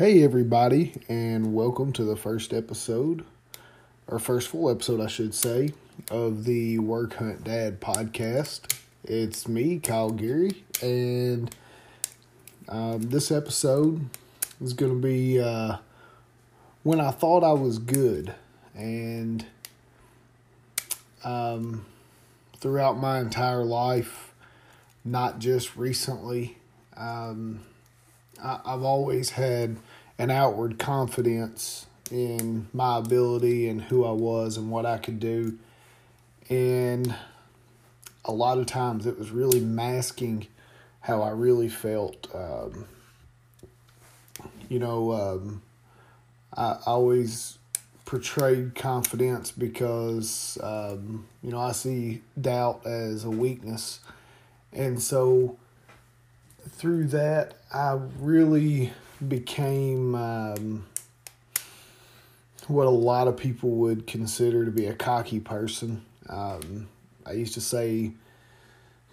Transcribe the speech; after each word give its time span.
Hey, 0.00 0.22
everybody, 0.22 0.94
and 1.10 1.52
welcome 1.52 1.92
to 1.92 2.04
the 2.04 2.16
first 2.16 2.54
episode, 2.54 3.22
or 4.06 4.18
first 4.18 4.48
full 4.48 4.70
episode, 4.70 4.98
I 4.98 5.08
should 5.08 5.34
say, 5.34 5.74
of 6.10 6.44
the 6.44 6.78
Work 6.78 7.16
Hunt 7.16 7.44
Dad 7.44 7.82
podcast. 7.82 8.78
It's 9.04 9.46
me, 9.46 9.78
Kyle 9.78 10.08
Geary, 10.08 10.64
and 10.80 11.54
um, 12.66 13.02
this 13.02 13.30
episode 13.30 14.08
is 14.58 14.72
going 14.72 15.02
to 15.02 15.06
be 15.06 15.38
uh, 15.38 15.76
when 16.82 16.98
I 16.98 17.10
thought 17.10 17.44
I 17.44 17.52
was 17.52 17.78
good. 17.78 18.32
And 18.74 19.44
um, 21.24 21.84
throughout 22.56 22.96
my 22.96 23.20
entire 23.20 23.64
life, 23.64 24.32
not 25.04 25.40
just 25.40 25.76
recently, 25.76 26.56
um, 26.96 27.60
I, 28.42 28.60
I've 28.64 28.82
always 28.82 29.28
had 29.28 29.76
an 30.20 30.30
outward 30.30 30.78
confidence 30.78 31.86
in 32.10 32.68
my 32.74 32.98
ability 32.98 33.66
and 33.66 33.80
who 33.80 34.04
I 34.04 34.10
was 34.10 34.58
and 34.58 34.70
what 34.70 34.84
I 34.84 34.98
could 34.98 35.18
do. 35.18 35.58
And 36.50 37.14
a 38.26 38.32
lot 38.32 38.58
of 38.58 38.66
times 38.66 39.06
it 39.06 39.18
was 39.18 39.30
really 39.30 39.60
masking 39.60 40.46
how 41.00 41.22
I 41.22 41.30
really 41.30 41.70
felt. 41.70 42.26
Um, 42.34 42.84
you 44.68 44.78
know, 44.78 45.12
um, 45.12 45.62
I, 46.54 46.72
I 46.72 46.90
always 46.90 47.56
portrayed 48.04 48.74
confidence 48.74 49.50
because, 49.50 50.58
um, 50.62 51.26
you 51.42 51.50
know, 51.50 51.60
I 51.60 51.72
see 51.72 52.20
doubt 52.38 52.84
as 52.84 53.24
a 53.24 53.30
weakness. 53.30 54.00
And 54.70 55.02
so 55.02 55.56
through 56.68 57.06
that, 57.06 57.54
I 57.72 57.98
really 58.18 58.92
became 59.26 60.14
um, 60.14 60.86
what 62.68 62.86
a 62.86 62.90
lot 62.90 63.28
of 63.28 63.36
people 63.36 63.70
would 63.70 64.06
consider 64.06 64.64
to 64.64 64.70
be 64.70 64.86
a 64.86 64.94
cocky 64.94 65.40
person. 65.40 66.04
Um, 66.28 66.88
I 67.26 67.32
used 67.32 67.54
to 67.54 67.60
say 67.60 68.12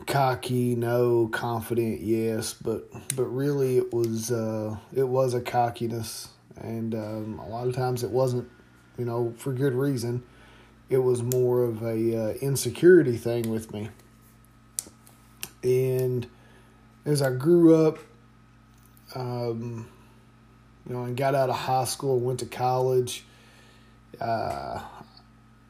cocky, 0.05 0.75
no, 0.75 1.27
confident, 1.27 2.01
yes, 2.01 2.53
but 2.53 2.89
but 3.15 3.25
really 3.25 3.77
it 3.77 3.91
was 3.91 4.31
uh, 4.31 4.77
it 4.93 5.07
was 5.07 5.33
a 5.33 5.41
cockiness, 5.41 6.29
and 6.57 6.93
um, 6.93 7.39
a 7.39 7.47
lot 7.49 7.67
of 7.67 7.75
times 7.75 8.03
it 8.03 8.11
wasn't, 8.11 8.49
you 8.97 9.05
know, 9.05 9.33
for 9.37 9.53
good 9.53 9.73
reason. 9.73 10.23
It 10.89 10.99
was 10.99 11.21
more 11.21 11.63
of 11.63 11.81
a 11.83 12.15
uh, 12.15 12.33
insecurity 12.35 13.17
thing 13.17 13.49
with 13.49 13.73
me, 13.73 13.89
and 15.63 16.27
as 17.05 17.21
I 17.21 17.31
grew 17.31 17.75
up, 17.75 17.97
um, 19.15 19.87
you 20.87 20.95
know, 20.95 21.03
and 21.03 21.17
got 21.17 21.35
out 21.35 21.49
of 21.49 21.55
high 21.55 21.85
school 21.85 22.19
went 22.19 22.39
to 22.39 22.45
college, 22.45 23.25
uh, 24.21 24.81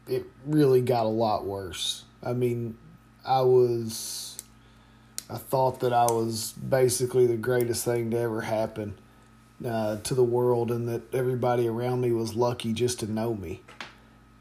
it 0.08 0.26
really 0.46 0.82
got 0.82 1.06
a 1.06 1.10
lot 1.10 1.46
worse. 1.46 2.04
I 2.24 2.34
mean, 2.34 2.78
I 3.26 3.42
was, 3.42 4.38
I 5.30 5.38
thought 5.38 5.82
that 5.82 5.94
I 5.94 6.06
was 6.06 6.54
basically 6.54 7.28
the 7.28 7.38
greatest 7.38 7.84
thing 7.84 8.12
to 8.12 8.18
ever 8.18 8.42
happen 8.42 8.98
uh, 9.66 9.98
to 9.98 10.14
the 10.14 10.24
world, 10.24 10.72
and 10.72 10.88
that 10.88 11.14
everybody 11.14 11.68
around 11.68 12.02
me 12.02 12.12
was 12.12 12.36
lucky 12.36 12.74
just 12.74 13.00
to 13.02 13.12
know 13.12 13.34
me. 13.34 13.62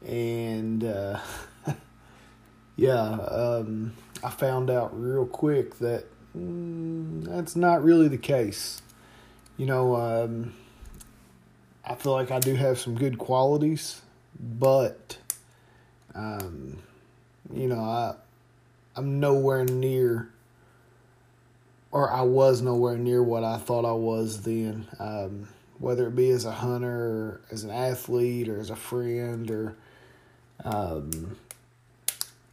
And 0.05 0.83
uh, 0.83 1.19
yeah, 2.75 3.11
um, 3.11 3.93
I 4.23 4.29
found 4.29 4.69
out 4.69 4.97
real 4.99 5.25
quick 5.25 5.79
that 5.79 6.05
Mm, 6.37 7.23
that's 7.25 7.55
not 7.55 7.83
really 7.83 8.07
the 8.07 8.17
case. 8.17 8.81
You 9.55 9.65
know, 9.65 9.95
um, 9.95 10.53
I 11.89 11.95
feel 11.95 12.11
like 12.11 12.31
I 12.31 12.39
do 12.39 12.53
have 12.53 12.77
some 12.77 12.95
good 12.95 13.17
qualities, 13.17 14.01
but 14.37 15.17
um, 16.13 16.79
you 17.53 17.69
know, 17.69 17.79
I 17.79 18.15
I'm 18.97 19.21
nowhere 19.21 19.63
near, 19.63 20.29
or 21.91 22.11
I 22.11 22.23
was 22.23 22.61
nowhere 22.61 22.97
near 22.97 23.23
what 23.23 23.45
I 23.45 23.57
thought 23.57 23.85
I 23.85 23.93
was 23.93 24.41
then. 24.41 24.85
Um, 24.99 25.47
whether 25.79 26.07
it 26.07 26.15
be 26.15 26.29
as 26.31 26.43
a 26.43 26.51
hunter, 26.51 26.89
or 26.89 27.41
as 27.51 27.63
an 27.63 27.69
athlete, 27.71 28.49
or 28.49 28.59
as 28.59 28.69
a 28.69 28.75
friend, 28.75 29.49
or 29.49 29.77
um, 30.65 31.37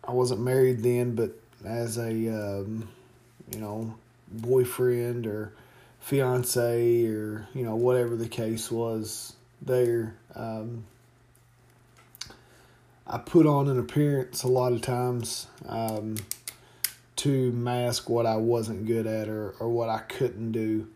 I 0.06 0.12
wasn't 0.12 0.42
married 0.42 0.80
then, 0.84 1.16
but 1.16 1.32
as 1.64 1.98
a 1.98 2.10
um, 2.28 2.88
you 3.50 3.58
know, 3.58 3.96
boyfriend 4.30 5.26
or 5.26 5.52
fiance 6.04 7.06
or, 7.06 7.48
you 7.54 7.64
know, 7.64 7.76
whatever 7.76 8.14
the 8.14 8.28
case 8.28 8.70
was 8.70 9.32
there. 9.62 10.14
Um, 10.34 10.84
I 13.06 13.16
put 13.16 13.46
on 13.46 13.68
an 13.68 13.78
appearance 13.78 14.42
a 14.42 14.48
lot 14.48 14.74
of 14.74 14.82
times 14.82 15.46
um, 15.66 16.16
to 17.16 17.52
mask 17.52 18.10
what 18.10 18.26
I 18.26 18.36
wasn't 18.36 18.86
good 18.86 19.06
at 19.06 19.28
or, 19.28 19.54
or 19.58 19.70
what 19.70 19.88
I 19.88 20.00
couldn't 20.00 20.52
do. 20.52 20.88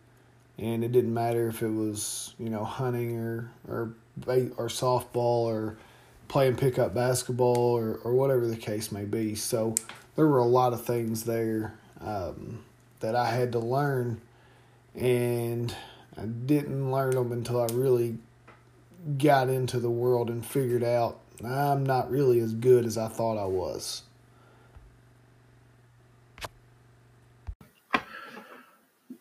And 0.58 0.84
it 0.84 0.92
didn't 0.92 1.14
matter 1.14 1.48
if 1.48 1.62
it 1.62 1.72
was, 1.72 2.34
you 2.38 2.50
know, 2.50 2.64
hunting 2.64 3.18
or, 3.18 3.50
or, 3.66 3.94
or 4.26 4.66
softball 4.66 5.46
or 5.46 5.78
playing 6.26 6.56
pickup 6.56 6.94
basketball 6.94 7.56
or, 7.56 7.98
or 8.04 8.12
whatever 8.12 8.46
the 8.46 8.56
case 8.56 8.92
may 8.92 9.06
be. 9.06 9.34
So 9.34 9.74
there 10.16 10.26
were 10.26 10.38
a 10.38 10.44
lot 10.44 10.74
of 10.74 10.84
things 10.84 11.24
there 11.24 11.72
um, 12.02 12.62
that 13.00 13.14
I 13.14 13.30
had 13.30 13.52
to 13.52 13.58
learn, 13.58 14.20
and 14.98 15.74
I 16.16 16.24
didn't 16.24 16.90
learn 16.90 17.12
them 17.12 17.30
until 17.30 17.62
I 17.62 17.66
really 17.72 18.18
got 19.16 19.48
into 19.48 19.78
the 19.78 19.90
world 19.90 20.28
and 20.28 20.44
figured 20.44 20.82
out 20.82 21.20
I'm 21.44 21.86
not 21.86 22.10
really 22.10 22.40
as 22.40 22.52
good 22.52 22.84
as 22.84 22.98
I 22.98 23.06
thought 23.06 23.38
I 23.38 23.46
was. 23.46 24.02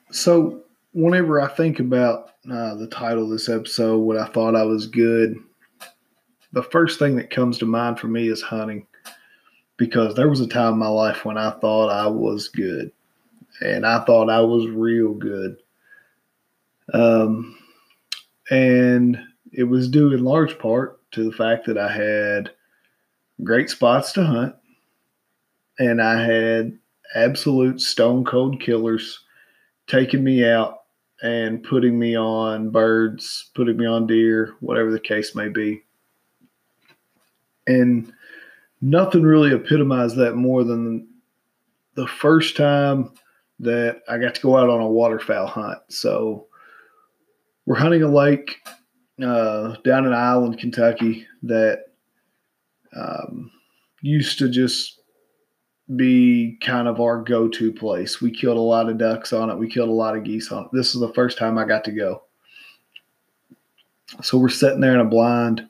So, 0.09 0.61
whenever 0.93 1.39
I 1.39 1.47
think 1.47 1.79
about 1.79 2.31
uh, 2.49 2.73
the 2.73 2.87
title 2.87 3.25
of 3.25 3.29
this 3.29 3.49
episode, 3.49 3.99
what 3.99 4.17
I 4.17 4.25
thought 4.25 4.55
I 4.55 4.63
was 4.63 4.87
good, 4.87 5.37
the 6.53 6.63
first 6.63 6.97
thing 6.97 7.17
that 7.17 7.29
comes 7.29 7.59
to 7.59 7.65
mind 7.67 7.99
for 7.99 8.07
me 8.07 8.29
is 8.29 8.41
hunting 8.41 8.87
because 9.75 10.15
there 10.15 10.29
was 10.29 10.39
a 10.39 10.47
time 10.47 10.73
in 10.73 10.79
my 10.79 10.87
life 10.87 11.23
when 11.23 11.37
I 11.37 11.51
thought 11.51 11.89
I 11.89 12.07
was 12.07 12.47
good 12.47 12.91
and 13.61 13.85
I 13.85 14.03
thought 14.05 14.29
I 14.29 14.41
was 14.41 14.67
real 14.67 15.13
good. 15.13 15.57
Um, 16.93 17.57
and 18.49 19.19
it 19.51 19.63
was 19.63 19.89
due 19.89 20.13
in 20.13 20.23
large 20.23 20.57
part 20.57 20.99
to 21.11 21.23
the 21.23 21.35
fact 21.35 21.65
that 21.65 21.77
I 21.77 21.91
had 21.91 22.51
great 23.43 23.69
spots 23.69 24.11
to 24.13 24.23
hunt 24.23 24.55
and 25.79 26.01
I 26.01 26.23
had 26.23 26.77
absolute 27.15 27.81
stone 27.81 28.25
cold 28.25 28.59
killers 28.59 29.23
taking 29.87 30.23
me 30.23 30.45
out 30.45 30.79
and 31.21 31.63
putting 31.63 31.97
me 31.97 32.15
on 32.15 32.69
birds, 32.69 33.49
putting 33.55 33.77
me 33.77 33.85
on 33.85 34.05
deer, 34.05 34.55
whatever 34.59 34.91
the 34.91 34.99
case 34.99 35.35
may 35.35 35.49
be. 35.49 35.83
And 37.65 38.11
nothing 38.81 39.23
really 39.23 39.53
epitomized 39.53 40.15
that 40.17 40.35
more 40.35 40.63
than 40.63 41.07
the 41.95 42.07
first 42.07 42.55
time 42.55 43.11
that 43.59 44.01
I 44.07 44.19
got 44.19 44.35
to 44.35 44.41
go 44.41 44.57
out 44.57 44.69
on 44.69 44.81
a 44.81 44.87
waterfowl 44.87 45.47
hunt. 45.47 45.79
So 45.89 46.47
we're 47.67 47.75
hunting 47.75 48.01
a 48.01 48.07
lake 48.07 48.55
uh, 49.21 49.75
down 49.83 50.05
in 50.05 50.13
Island, 50.13 50.57
Kentucky, 50.57 51.27
that 51.43 51.87
um, 52.95 53.51
used 54.01 54.39
to 54.39 54.47
just 54.47 55.01
be 55.97 56.57
kind 56.61 56.87
of 56.87 57.01
our 57.01 57.21
go-to 57.21 57.73
place. 57.73 58.21
We 58.21 58.31
killed 58.31 58.57
a 58.57 58.61
lot 58.61 58.89
of 58.89 58.97
ducks 58.97 59.33
on 59.33 59.49
it. 59.49 59.57
We 59.57 59.69
killed 59.69 59.89
a 59.89 59.91
lot 59.91 60.15
of 60.15 60.23
geese 60.23 60.49
on 60.51 60.63
it. 60.63 60.69
This 60.71 60.95
is 60.95 61.01
the 61.01 61.13
first 61.13 61.37
time 61.37 61.57
I 61.57 61.65
got 61.65 61.83
to 61.83 61.91
go. 61.91 62.23
So 64.23 64.37
we're 64.37 64.47
sitting 64.47 64.79
there 64.79 64.93
in 64.93 65.01
a 65.01 65.05
blind 65.05 65.69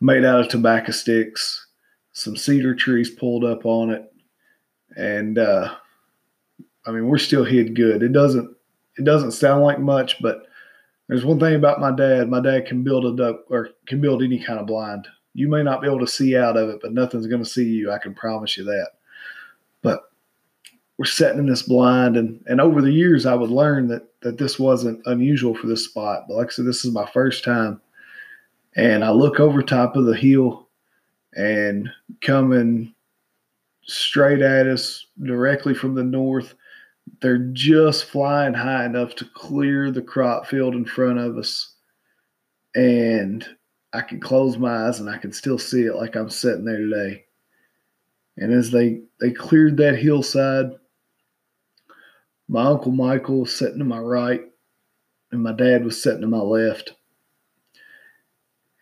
made 0.00 0.24
out 0.24 0.40
of 0.40 0.48
tobacco 0.48 0.92
sticks 0.92 1.66
some 2.12 2.36
cedar 2.36 2.74
trees 2.74 3.10
pulled 3.10 3.44
up 3.44 3.64
on 3.64 3.90
it, 3.90 4.12
and 4.96 5.38
uh, 5.38 5.74
I 6.86 6.90
mean 6.90 7.06
we're 7.06 7.18
still 7.18 7.44
hid 7.44 7.76
good. 7.76 8.02
It 8.02 8.12
doesn't 8.12 8.56
it 8.98 9.04
doesn't 9.04 9.32
sound 9.32 9.62
like 9.62 9.78
much, 9.78 10.20
but 10.20 10.46
there's 11.10 11.24
one 11.24 11.40
thing 11.40 11.56
about 11.56 11.80
my 11.80 11.90
dad. 11.90 12.28
My 12.28 12.40
dad 12.40 12.66
can 12.66 12.84
build 12.84 13.04
a 13.04 13.16
duck 13.16 13.40
or 13.50 13.70
can 13.86 14.00
build 14.00 14.22
any 14.22 14.38
kind 14.38 14.60
of 14.60 14.66
blind. 14.68 15.08
You 15.34 15.48
may 15.48 15.64
not 15.64 15.80
be 15.80 15.88
able 15.88 15.98
to 15.98 16.06
see 16.06 16.36
out 16.36 16.56
of 16.56 16.68
it, 16.68 16.78
but 16.80 16.92
nothing's 16.92 17.26
going 17.26 17.42
to 17.42 17.48
see 17.48 17.64
you. 17.64 17.90
I 17.90 17.98
can 17.98 18.14
promise 18.14 18.56
you 18.56 18.62
that. 18.62 18.90
But 19.82 20.04
we're 20.98 21.06
sitting 21.06 21.40
in 21.40 21.46
this 21.46 21.62
blind, 21.62 22.16
and 22.16 22.40
and 22.46 22.60
over 22.60 22.80
the 22.80 22.92
years, 22.92 23.26
I 23.26 23.34
would 23.34 23.50
learn 23.50 23.88
that 23.88 24.06
that 24.20 24.38
this 24.38 24.60
wasn't 24.60 25.04
unusual 25.06 25.52
for 25.52 25.66
this 25.66 25.84
spot. 25.84 26.26
But 26.28 26.36
like 26.36 26.46
I 26.46 26.50
said, 26.50 26.66
this 26.66 26.84
is 26.84 26.92
my 26.92 27.10
first 27.10 27.42
time, 27.42 27.80
and 28.76 29.04
I 29.04 29.10
look 29.10 29.40
over 29.40 29.62
top 29.62 29.96
of 29.96 30.04
the 30.04 30.16
hill 30.16 30.68
and 31.34 31.90
coming 32.20 32.94
straight 33.82 34.42
at 34.42 34.68
us 34.68 35.06
directly 35.24 35.74
from 35.74 35.96
the 35.96 36.04
north. 36.04 36.54
They're 37.20 37.50
just 37.52 38.06
flying 38.06 38.54
high 38.54 38.86
enough 38.86 39.14
to 39.16 39.24
clear 39.34 39.90
the 39.90 40.02
crop 40.02 40.46
field 40.46 40.74
in 40.74 40.84
front 40.84 41.18
of 41.18 41.36
us. 41.36 41.74
And 42.74 43.46
I 43.92 44.00
can 44.00 44.20
close 44.20 44.56
my 44.56 44.86
eyes 44.86 45.00
and 45.00 45.10
I 45.10 45.18
can 45.18 45.32
still 45.32 45.58
see 45.58 45.82
it 45.82 45.96
like 45.96 46.16
I'm 46.16 46.30
sitting 46.30 46.64
there 46.64 46.78
today. 46.78 47.24
And 48.36 48.52
as 48.52 48.70
they, 48.70 49.02
they 49.20 49.32
cleared 49.32 49.76
that 49.78 49.98
hillside, 49.98 50.70
my 52.48 52.64
Uncle 52.64 52.92
Michael 52.92 53.40
was 53.40 53.54
sitting 53.54 53.78
to 53.78 53.84
my 53.84 53.98
right 53.98 54.42
and 55.32 55.42
my 55.42 55.52
dad 55.52 55.84
was 55.84 56.02
sitting 56.02 56.22
to 56.22 56.26
my 56.26 56.38
left. 56.38 56.94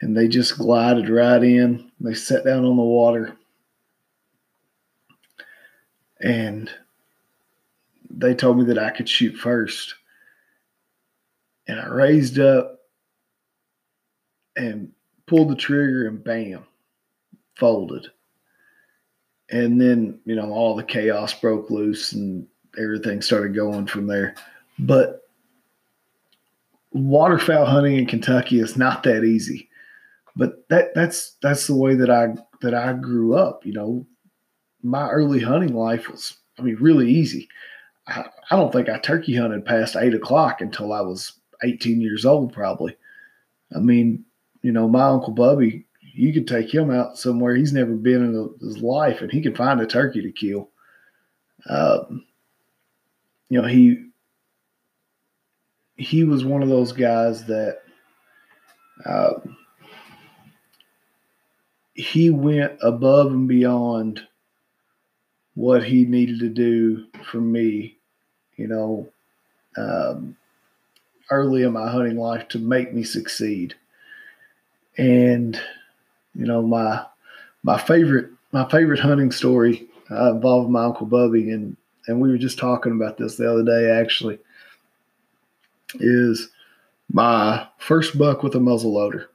And 0.01 0.17
they 0.17 0.29
just 0.29 0.59
glided 0.59 1.09
right 1.09 1.43
in. 1.43 1.91
They 1.99 2.15
sat 2.15 2.45
down 2.45 2.65
on 2.65 2.77
the 2.77 2.83
water. 2.83 3.37
And 6.21 6.71
they 8.19 8.35
told 8.35 8.59
me 8.59 8.65
that 8.65 8.79
I 8.79 8.91
could 8.91 9.09
shoot 9.09 9.37
first. 9.37 9.95
And 11.69 11.81
I 11.81 11.87
raised 11.87 12.39
up 12.39 12.81
and 14.57 14.91
pulled 15.27 15.51
the 15.51 15.57
trigger 15.57 16.09
and 16.09 16.23
bam, 16.23 16.67
folded. 17.57 18.09
And 19.51 19.81
then, 19.81 20.19
you 20.25 20.35
know, 20.35 20.51
all 20.51 20.75
the 20.75 20.83
chaos 20.83 21.33
broke 21.33 21.71
loose 21.71 22.13
and 22.13 22.47
everything 22.79 23.23
started 23.23 23.55
going 23.55 23.87
from 23.87 24.07
there. 24.07 24.35
But 24.79 25.23
waterfowl 26.93 27.67
hunting 27.67 27.99
in 27.99 28.07
Kentucky 28.07 28.61
is 28.61 28.77
not 28.77 29.03
that 29.05 29.25
easy. 29.25 29.69
But 30.37 30.69
that 30.69 30.95
that's 30.95 31.37
that's 31.43 31.67
the 31.67 31.77
way 31.77 31.95
that 31.95 32.11
I 32.11 32.35
that 32.61 32.75
I 32.75 32.93
grew 32.93 33.35
up, 33.35 33.65
you 33.65 33.73
know. 33.73 34.07
My 34.83 35.09
early 35.09 35.41
hunting 35.41 35.75
life 35.75 36.09
was 36.09 36.37
I 36.59 36.63
mean 36.63 36.77
really 36.77 37.11
easy. 37.11 37.49
I, 38.09 38.25
I 38.51 38.57
don't 38.57 38.73
think 38.73 38.89
I 38.89 38.99
turkey 38.99 39.37
hunted 39.37 39.65
past 39.65 39.97
eight 39.97 40.15
o'clock 40.15 40.61
until 40.61 40.93
I 40.93 41.01
was 41.01 41.35
18 41.63 42.01
years 42.01 42.25
old, 42.25 42.53
probably. 42.53 42.97
I 43.75 43.79
mean, 43.79 44.25
you 44.63 44.73
know, 44.73 44.89
my 44.89 45.09
Uncle 45.09 45.33
Bubby, 45.33 45.85
you 46.15 46.33
could 46.33 46.49
take 46.49 46.73
him 46.73 46.91
out 46.91 47.19
somewhere 47.19 47.55
he's 47.55 47.73
never 47.73 47.95
been 47.95 48.25
in 48.25 48.55
his 48.61 48.79
life 48.79 49.21
and 49.21 49.31
he 49.31 49.43
could 49.43 49.57
find 49.57 49.81
a 49.81 49.87
turkey 49.87 50.23
to 50.23 50.33
kill. 50.33 50.71
Um, 51.69 52.25
you 53.49 53.61
know, 53.61 53.69
he 53.69 54.05
he 55.97 56.25
was 56.25 56.45
one 56.45 56.63
of 56.63 56.69
those 56.69 56.93
guys 56.93 57.45
that 57.47 57.81
uh, 59.05 59.35
he 61.95 62.31
went 62.31 62.79
above 62.81 63.33
and 63.33 63.49
beyond 63.49 64.23
what 65.55 65.83
he 65.83 66.05
needed 66.05 66.39
to 66.39 66.49
do 66.49 67.07
for 67.25 67.41
me, 67.41 67.98
you 68.59 68.69
know, 68.69 69.09
um, 69.79 70.37
early 71.31 71.63
in 71.63 71.73
my 71.73 71.89
hunting 71.89 72.19
life 72.19 72.49
to 72.49 72.59
make 72.59 72.93
me 72.93 73.05
succeed. 73.05 73.75
And 74.99 75.61
you 76.35 76.47
know, 76.47 76.61
my 76.63 77.05
my 77.63 77.79
favorite 77.79 78.31
my 78.53 78.69
favorite 78.69 79.01
hunting 79.01 79.31
story 79.31 79.89
uh, 80.11 80.33
involved 80.33 80.71
my 80.71 80.85
uncle 80.85 81.07
Bubby, 81.07 81.51
and 81.51 81.77
and 82.07 82.21
we 82.21 82.31
were 82.31 82.39
just 82.39 82.59
talking 82.59 82.93
about 82.93 83.17
this 83.17 83.37
the 83.37 83.51
other 83.51 83.65
day 83.65 83.91
actually 83.91 84.39
is 86.01 86.51
my 87.11 87.67
first 87.79 88.19
buck 88.19 88.43
with 88.43 88.55
a 88.55 88.61
muzzle 88.61 88.95
loader. 88.95 89.31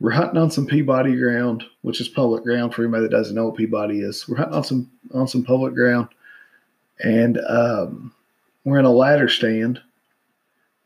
We're 0.00 0.12
hunting 0.12 0.40
on 0.40 0.50
some 0.50 0.66
Peabody 0.66 1.16
ground, 1.16 1.64
which 1.82 2.00
is 2.00 2.08
public 2.08 2.44
ground 2.44 2.72
for 2.72 2.82
anybody 2.82 3.02
that 3.02 3.10
doesn't 3.10 3.34
know 3.34 3.46
what 3.46 3.56
Peabody 3.56 4.00
is. 4.00 4.28
We're 4.28 4.36
hunting 4.36 4.54
on 4.54 4.64
some 4.64 4.90
on 5.12 5.28
some 5.28 5.44
public 5.44 5.74
ground, 5.74 6.08
and 7.02 7.38
um, 7.48 8.14
we're 8.68 8.78
in 8.78 8.84
a 8.84 8.92
ladder 8.92 9.28
stand, 9.28 9.80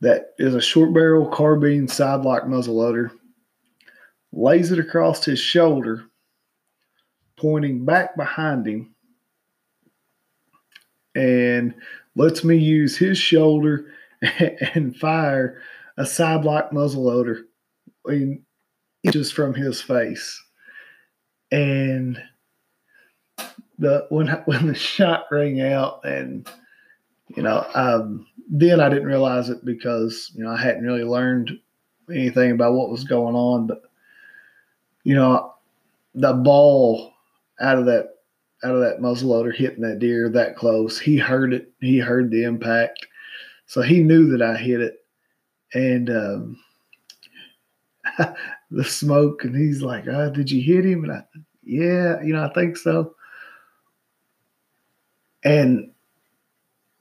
that 0.00 0.34
is 0.38 0.54
a 0.54 0.60
short 0.60 0.92
barrel 0.92 1.26
carbine 1.28 1.86
side 1.88 2.22
lock 2.22 2.44
muzzleloader, 2.44 3.10
lays 4.32 4.72
it 4.72 4.78
across 4.78 5.24
his 5.24 5.38
shoulder, 5.38 6.04
pointing 7.36 7.84
back 7.84 8.16
behind 8.16 8.66
him, 8.66 8.94
and 11.14 11.74
lets 12.16 12.42
me 12.42 12.56
use 12.56 12.96
his 12.96 13.16
shoulder 13.16 13.86
and 14.74 14.96
fire 14.96 15.60
a 15.96 16.06
side 16.06 16.44
lock 16.44 16.70
muzzleloader 16.72 17.42
inches 19.04 19.30
from 19.30 19.54
his 19.54 19.80
face. 19.80 20.42
And 21.50 22.20
the 23.78 24.06
when 24.08 24.28
when 24.46 24.66
the 24.66 24.74
shot 24.74 25.26
rang 25.30 25.60
out 25.60 26.04
and 26.04 26.48
you 27.36 27.42
know 27.42 27.66
um, 27.74 28.26
then 28.48 28.80
I 28.80 28.88
didn't 28.88 29.06
realize 29.06 29.48
it 29.48 29.64
because 29.64 30.30
you 30.34 30.44
know 30.44 30.50
I 30.50 30.60
hadn't 30.60 30.84
really 30.84 31.04
learned 31.04 31.58
anything 32.10 32.52
about 32.52 32.74
what 32.74 32.90
was 32.90 33.04
going 33.04 33.34
on 33.34 33.66
but 33.66 33.82
you 35.04 35.14
know 35.14 35.54
the 36.14 36.32
ball 36.32 37.12
out 37.60 37.78
of 37.78 37.86
that 37.86 38.16
out 38.64 38.74
of 38.74 38.80
that 38.80 39.00
muzzleloader 39.00 39.54
hitting 39.54 39.82
that 39.82 39.98
deer 39.98 40.28
that 40.28 40.56
close 40.56 40.98
he 40.98 41.16
heard 41.16 41.52
it 41.52 41.72
he 41.80 41.98
heard 41.98 42.30
the 42.30 42.44
impact 42.44 43.06
so 43.72 43.80
he 43.80 44.02
knew 44.02 44.28
that 44.36 44.42
I 44.42 44.54
hit 44.54 44.82
it. 44.82 45.02
And 45.72 46.10
um, 46.10 46.60
the 48.70 48.84
smoke, 48.84 49.44
and 49.44 49.56
he's 49.56 49.80
like, 49.80 50.06
oh, 50.08 50.28
Did 50.28 50.50
you 50.50 50.60
hit 50.60 50.84
him? 50.84 51.04
And 51.04 51.12
I, 51.14 51.24
Yeah, 51.62 52.20
you 52.22 52.34
know, 52.34 52.44
I 52.44 52.52
think 52.52 52.76
so. 52.76 53.14
And 55.42 55.90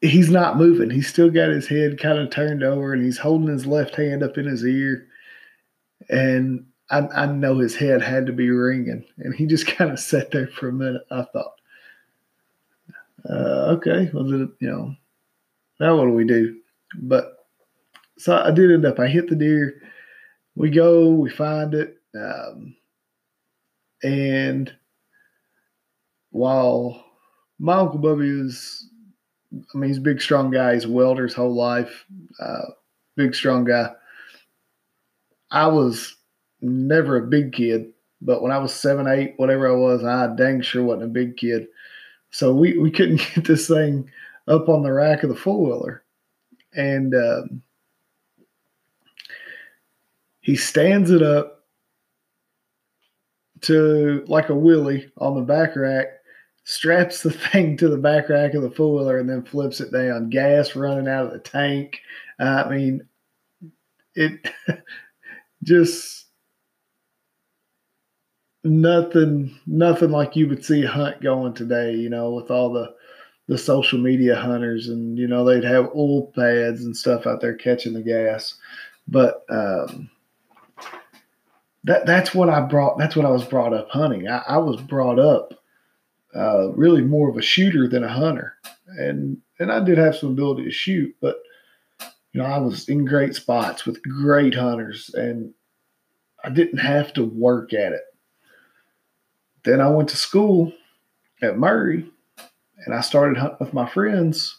he's 0.01 0.29
not 0.29 0.57
moving. 0.57 0.89
He's 0.89 1.07
still 1.07 1.29
got 1.29 1.49
his 1.49 1.67
head 1.67 1.99
kind 1.99 2.17
of 2.17 2.31
turned 2.31 2.63
over 2.63 2.93
and 2.93 3.03
he's 3.03 3.19
holding 3.19 3.47
his 3.47 3.65
left 3.65 3.95
hand 3.95 4.23
up 4.23 4.37
in 4.37 4.45
his 4.45 4.65
ear. 4.65 5.07
And 6.09 6.65
I, 6.89 6.99
I 7.15 7.25
know 7.27 7.59
his 7.59 7.75
head 7.75 8.01
had 8.01 8.25
to 8.25 8.33
be 8.33 8.49
ringing. 8.49 9.05
And 9.19 9.33
he 9.33 9.45
just 9.45 9.67
kind 9.77 9.91
of 9.91 9.99
sat 9.99 10.31
there 10.31 10.47
for 10.47 10.69
a 10.69 10.73
minute. 10.73 11.03
I 11.11 11.23
thought, 11.31 11.53
uh, 13.29 13.75
okay, 13.77 14.09
well, 14.13 14.27
you 14.27 14.51
know, 14.61 14.95
now 15.79 15.97
what 15.97 16.05
do 16.05 16.11
we 16.11 16.25
do? 16.25 16.57
But 16.95 17.47
so 18.17 18.37
I 18.37 18.51
did 18.51 18.71
end 18.71 18.85
up, 18.85 18.99
I 18.99 19.07
hit 19.07 19.29
the 19.29 19.35
deer. 19.35 19.81
We 20.55 20.69
go, 20.69 21.09
we 21.09 21.29
find 21.29 21.73
it. 21.73 21.97
Um, 22.15 22.75
and 24.03 24.73
while 26.31 27.05
my 27.59 27.75
Uncle 27.75 27.99
Bubby 27.99 28.31
was 28.31 28.89
I 29.53 29.77
mean, 29.77 29.89
he's 29.89 29.97
a 29.97 30.01
big, 30.01 30.21
strong 30.21 30.51
guy. 30.51 30.73
He's 30.73 30.87
welder 30.87 31.23
his 31.23 31.33
whole 31.33 31.53
life. 31.53 32.05
Uh, 32.39 32.67
big, 33.15 33.35
strong 33.35 33.65
guy. 33.65 33.91
I 35.51 35.67
was 35.67 36.15
never 36.61 37.17
a 37.17 37.27
big 37.27 37.51
kid, 37.51 37.91
but 38.21 38.41
when 38.41 38.51
I 38.51 38.57
was 38.57 38.73
seven, 38.73 39.07
eight, 39.07 39.33
whatever 39.37 39.69
I 39.69 39.75
was, 39.75 40.03
I 40.03 40.33
dang 40.35 40.61
sure 40.61 40.83
wasn't 40.83 41.03
a 41.03 41.07
big 41.07 41.35
kid. 41.35 41.67
So 42.29 42.53
we, 42.53 42.77
we 42.77 42.91
couldn't 42.91 43.21
get 43.35 43.45
this 43.45 43.67
thing 43.67 44.09
up 44.47 44.69
on 44.69 44.83
the 44.83 44.93
rack 44.93 45.23
of 45.23 45.29
the 45.29 45.35
four 45.35 45.63
wheeler. 45.63 46.03
And 46.73 47.13
um, 47.13 47.61
he 50.39 50.55
stands 50.55 51.11
it 51.11 51.21
up 51.21 51.65
to 53.61 54.23
like 54.27 54.49
a 54.49 54.53
wheelie 54.53 55.11
on 55.17 55.35
the 55.35 55.41
back 55.41 55.75
rack, 55.75 56.07
straps 56.63 57.23
the 57.23 57.31
thing 57.51 57.77
to 57.77 57.89
the 57.89 57.97
back 57.97 58.29
rack 58.29 58.53
of 58.53 58.61
the 58.61 58.71
four 58.71 58.95
wheeler, 58.95 59.19
and 59.19 59.29
then 59.29 59.43
flips 59.43 59.81
it 59.81 59.91
down. 59.91 60.29
Gas 60.29 60.75
running 60.75 61.07
out 61.07 61.25
of 61.25 61.31
the 61.31 61.39
tank. 61.39 61.99
I 62.39 62.69
mean, 62.69 63.07
it 64.15 64.49
just 65.63 66.25
nothing 68.63 69.57
nothing 69.65 70.11
like 70.11 70.35
you 70.35 70.47
would 70.47 70.63
see 70.63 70.83
a 70.83 70.87
hunt 70.87 71.19
going 71.21 71.53
today 71.53 71.93
you 71.93 72.09
know 72.09 72.31
with 72.31 72.51
all 72.51 72.71
the 72.71 72.93
the 73.47 73.57
social 73.57 73.97
media 73.97 74.35
hunters 74.35 74.87
and 74.87 75.17
you 75.17 75.27
know 75.27 75.43
they'd 75.43 75.63
have 75.63 75.89
oil 75.95 76.27
pads 76.35 76.85
and 76.85 76.95
stuff 76.95 77.25
out 77.25 77.41
there 77.41 77.55
catching 77.55 77.93
the 77.93 78.01
gas 78.01 78.55
but 79.07 79.43
um, 79.49 80.09
that 81.83 82.05
that's 82.05 82.35
what 82.35 82.49
i 82.49 82.61
brought 82.61 82.99
that's 82.99 83.15
what 83.15 83.25
i 83.25 83.31
was 83.31 83.43
brought 83.43 83.73
up 83.73 83.89
hunting 83.89 84.27
i, 84.27 84.43
I 84.47 84.57
was 84.57 84.79
brought 84.81 85.17
up 85.17 85.55
uh, 86.35 86.71
really 86.73 87.01
more 87.01 87.29
of 87.29 87.37
a 87.37 87.41
shooter 87.41 87.87
than 87.87 88.03
a 88.03 88.11
hunter 88.11 88.55
and 88.97 89.37
and 89.59 89.71
i 89.71 89.83
did 89.83 89.97
have 89.97 90.15
some 90.15 90.29
ability 90.29 90.63
to 90.63 90.71
shoot 90.71 91.13
but 91.21 91.37
you 92.31 92.41
know 92.41 92.45
i 92.45 92.57
was 92.57 92.87
in 92.89 93.05
great 93.05 93.35
spots 93.35 93.85
with 93.85 94.01
great 94.03 94.55
hunters 94.55 95.09
and 95.13 95.53
i 96.43 96.49
didn't 96.49 96.79
have 96.79 97.13
to 97.13 97.25
work 97.25 97.73
at 97.73 97.91
it 97.91 98.03
then 99.63 99.81
I 99.81 99.89
went 99.89 100.09
to 100.09 100.17
school 100.17 100.73
at 101.41 101.57
Murray 101.57 102.09
and 102.85 102.95
I 102.95 103.01
started 103.01 103.37
hunting 103.37 103.57
with 103.59 103.73
my 103.73 103.87
friends. 103.87 104.57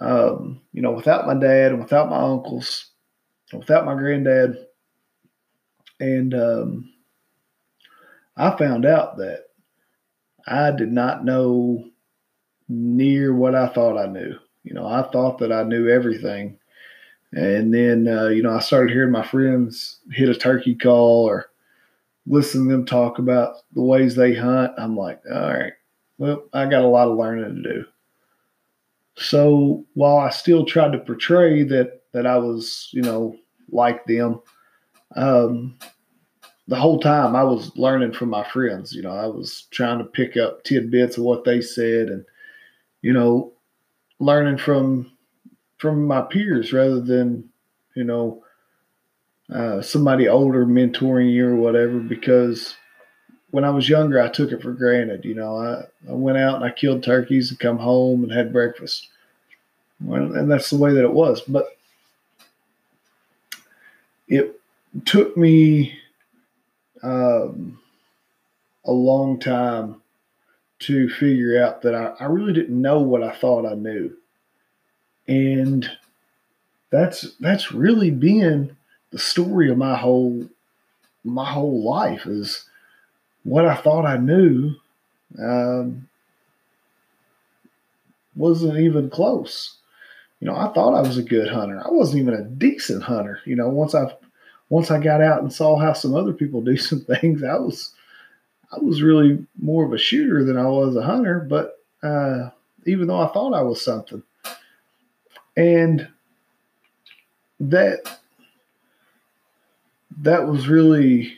Um, 0.00 0.60
you 0.72 0.80
know, 0.80 0.92
without 0.92 1.26
my 1.26 1.34
dad 1.34 1.72
and 1.72 1.80
without 1.80 2.08
my 2.08 2.16
uncles, 2.16 2.86
and 3.50 3.60
without 3.60 3.84
my 3.84 3.94
granddad. 3.94 4.56
And 5.98 6.32
um, 6.32 6.92
I 8.36 8.56
found 8.56 8.86
out 8.86 9.18
that 9.18 9.46
I 10.46 10.70
did 10.70 10.92
not 10.92 11.24
know 11.24 11.84
near 12.68 13.34
what 13.34 13.54
I 13.54 13.68
thought 13.68 13.98
I 13.98 14.06
knew. 14.06 14.34
You 14.64 14.74
know, 14.74 14.86
I 14.86 15.02
thought 15.10 15.38
that 15.38 15.52
I 15.52 15.62
knew 15.62 15.88
everything. 15.88 16.58
And 17.32 17.72
then, 17.72 18.08
uh, 18.08 18.28
you 18.28 18.42
know, 18.42 18.54
I 18.54 18.60
started 18.60 18.92
hearing 18.92 19.12
my 19.12 19.26
friends 19.26 20.00
hit 20.12 20.28
a 20.28 20.34
turkey 20.34 20.74
call 20.74 21.24
or 21.24 21.50
listening 22.26 22.68
to 22.68 22.72
them 22.72 22.86
talk 22.86 23.18
about 23.18 23.56
the 23.72 23.82
ways 23.82 24.14
they 24.14 24.34
hunt, 24.34 24.72
I'm 24.78 24.96
like, 24.96 25.20
all 25.30 25.40
right, 25.40 25.72
well, 26.18 26.44
I 26.52 26.66
got 26.66 26.84
a 26.84 26.88
lot 26.88 27.08
of 27.08 27.18
learning 27.18 27.62
to 27.62 27.74
do. 27.74 27.84
So 29.16 29.84
while 29.94 30.18
I 30.18 30.30
still 30.30 30.64
tried 30.64 30.92
to 30.92 30.98
portray 30.98 31.62
that 31.64 32.02
that 32.12 32.26
I 32.26 32.38
was, 32.38 32.88
you 32.92 33.02
know, 33.02 33.36
like 33.70 34.04
them, 34.06 34.40
um, 35.14 35.78
the 36.70 36.76
whole 36.76 37.00
time 37.00 37.34
I 37.34 37.42
was 37.42 37.76
learning 37.76 38.12
from 38.12 38.30
my 38.30 38.44
friends. 38.44 38.92
You 38.92 39.02
know, 39.02 39.10
I 39.10 39.26
was 39.26 39.66
trying 39.72 39.98
to 39.98 40.04
pick 40.04 40.36
up 40.36 40.62
tidbits 40.62 41.18
of 41.18 41.24
what 41.24 41.42
they 41.42 41.60
said, 41.60 42.08
and 42.08 42.24
you 43.02 43.12
know, 43.12 43.52
learning 44.20 44.56
from 44.56 45.10
from 45.78 46.06
my 46.06 46.20
peers 46.20 46.72
rather 46.72 47.00
than, 47.00 47.50
you 47.96 48.04
know, 48.04 48.44
uh, 49.52 49.82
somebody 49.82 50.28
older 50.28 50.64
mentoring 50.64 51.32
you 51.32 51.48
or 51.48 51.56
whatever 51.56 51.98
because 51.98 52.76
when 53.50 53.64
I 53.64 53.70
was 53.70 53.88
younger, 53.88 54.20
I 54.20 54.28
took 54.28 54.52
it 54.52 54.62
for 54.62 54.72
granted. 54.72 55.24
You 55.24 55.34
know, 55.34 55.56
I, 55.56 55.82
I 56.08 56.12
went 56.12 56.38
out 56.38 56.54
and 56.54 56.64
I 56.64 56.70
killed 56.70 57.02
turkeys 57.02 57.50
and 57.50 57.58
come 57.58 57.78
home 57.78 58.22
and 58.22 58.30
had 58.32 58.52
breakfast. 58.52 59.08
Well, 60.00 60.36
and 60.36 60.48
that's 60.48 60.70
the 60.70 60.76
way 60.76 60.92
that 60.92 61.02
it 61.02 61.12
was. 61.12 61.40
But 61.40 61.76
it 64.28 64.60
took 65.04 65.36
me 65.36 65.98
um, 67.02 67.78
a 68.84 68.92
long 68.92 69.38
time 69.38 70.00
to 70.80 71.08
figure 71.08 71.62
out 71.62 71.82
that 71.82 71.94
I, 71.94 72.14
I 72.20 72.24
really 72.24 72.52
didn't 72.52 72.80
know 72.80 73.00
what 73.00 73.22
I 73.22 73.32
thought 73.32 73.66
I 73.66 73.74
knew. 73.74 74.16
And 75.28 75.88
that's 76.90 77.34
that's 77.38 77.72
really 77.72 78.10
been 78.10 78.76
the 79.10 79.18
story 79.18 79.70
of 79.70 79.78
my 79.78 79.96
whole 79.96 80.48
my 81.22 81.44
whole 81.44 81.82
life 81.82 82.26
is 82.26 82.64
what 83.44 83.66
I 83.66 83.76
thought 83.76 84.06
I 84.06 84.16
knew 84.16 84.74
um, 85.38 86.08
wasn't 88.34 88.78
even 88.78 89.10
close. 89.10 89.76
You 90.40 90.48
know, 90.48 90.56
I 90.56 90.72
thought 90.72 90.94
I 90.94 91.02
was 91.02 91.18
a 91.18 91.22
good 91.22 91.48
hunter. 91.48 91.80
I 91.84 91.90
wasn't 91.90 92.22
even 92.22 92.34
a 92.34 92.44
decent 92.44 93.02
hunter. 93.02 93.40
You 93.44 93.56
know, 93.56 93.68
once 93.68 93.94
I 93.94 94.12
once 94.70 94.90
I 94.90 94.98
got 94.98 95.20
out 95.20 95.42
and 95.42 95.52
saw 95.52 95.78
how 95.78 95.92
some 95.92 96.14
other 96.14 96.32
people 96.32 96.60
do 96.62 96.76
some 96.76 97.00
things, 97.00 97.44
I 97.44 97.58
was 97.58 97.92
I 98.72 98.78
was 98.78 99.02
really 99.02 99.44
more 99.60 99.84
of 99.84 99.92
a 99.92 99.98
shooter 99.98 100.44
than 100.44 100.56
I 100.56 100.66
was 100.66 100.96
a 100.96 101.02
hunter. 101.02 101.40
But 101.40 101.78
uh, 102.02 102.50
even 102.86 103.08
though 103.08 103.20
I 103.20 103.28
thought 103.32 103.52
I 103.52 103.62
was 103.62 103.84
something, 103.84 104.22
and 105.56 106.08
that 107.58 108.20
that 110.22 110.46
was 110.46 110.68
really 110.68 111.34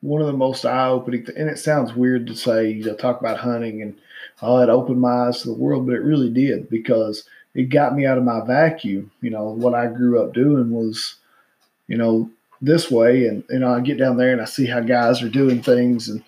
one 0.00 0.20
of 0.20 0.26
the 0.26 0.32
most 0.32 0.66
eye-opening 0.66 1.26
and 1.36 1.48
it 1.48 1.58
sounds 1.58 1.94
weird 1.94 2.26
to 2.26 2.36
say 2.36 2.70
you 2.70 2.84
know 2.84 2.94
talk 2.94 3.20
about 3.20 3.38
hunting 3.38 3.80
and 3.80 3.96
all 4.42 4.58
that 4.58 4.68
opened 4.68 5.00
my 5.00 5.26
eyes 5.26 5.40
to 5.40 5.48
the 5.48 5.54
world 5.54 5.86
but 5.86 5.94
it 5.94 6.02
really 6.02 6.28
did 6.28 6.68
because 6.68 7.24
it 7.54 7.64
got 7.64 7.94
me 7.94 8.04
out 8.04 8.18
of 8.18 8.24
my 8.24 8.44
vacuum 8.44 9.10
you 9.22 9.30
know 9.30 9.44
what 9.44 9.74
i 9.74 9.86
grew 9.86 10.22
up 10.22 10.34
doing 10.34 10.70
was 10.70 11.16
you 11.88 11.96
know 11.96 12.30
this 12.62 12.90
way 12.90 13.26
and 13.26 13.44
you 13.50 13.58
know 13.58 13.72
i 13.74 13.80
get 13.80 13.98
down 13.98 14.16
there 14.16 14.32
and 14.32 14.40
i 14.40 14.44
see 14.44 14.66
how 14.66 14.80
guys 14.80 15.22
are 15.22 15.28
doing 15.28 15.62
things 15.62 16.08
and 16.08 16.22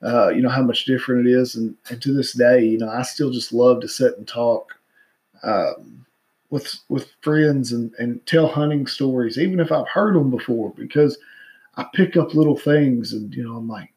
uh, 0.00 0.28
you 0.28 0.40
know 0.40 0.48
how 0.48 0.62
much 0.62 0.84
different 0.84 1.26
it 1.26 1.32
is 1.32 1.56
and, 1.56 1.74
and 1.90 2.00
to 2.00 2.12
this 2.12 2.32
day 2.32 2.64
you 2.64 2.78
know 2.78 2.88
i 2.88 3.02
still 3.02 3.30
just 3.30 3.52
love 3.52 3.80
to 3.80 3.88
sit 3.88 4.16
and 4.16 4.28
talk 4.28 4.78
um, 5.42 6.06
with 6.50 6.78
with 6.88 7.12
friends 7.20 7.72
and, 7.72 7.92
and 7.98 8.24
tell 8.26 8.46
hunting 8.46 8.86
stories, 8.86 9.38
even 9.38 9.60
if 9.60 9.70
I've 9.70 9.88
heard 9.88 10.14
them 10.14 10.30
before, 10.30 10.72
because 10.76 11.18
I 11.76 11.86
pick 11.94 12.16
up 12.16 12.34
little 12.34 12.56
things 12.56 13.12
and 13.12 13.34
you 13.34 13.44
know 13.44 13.56
I'm 13.56 13.68
like, 13.68 13.92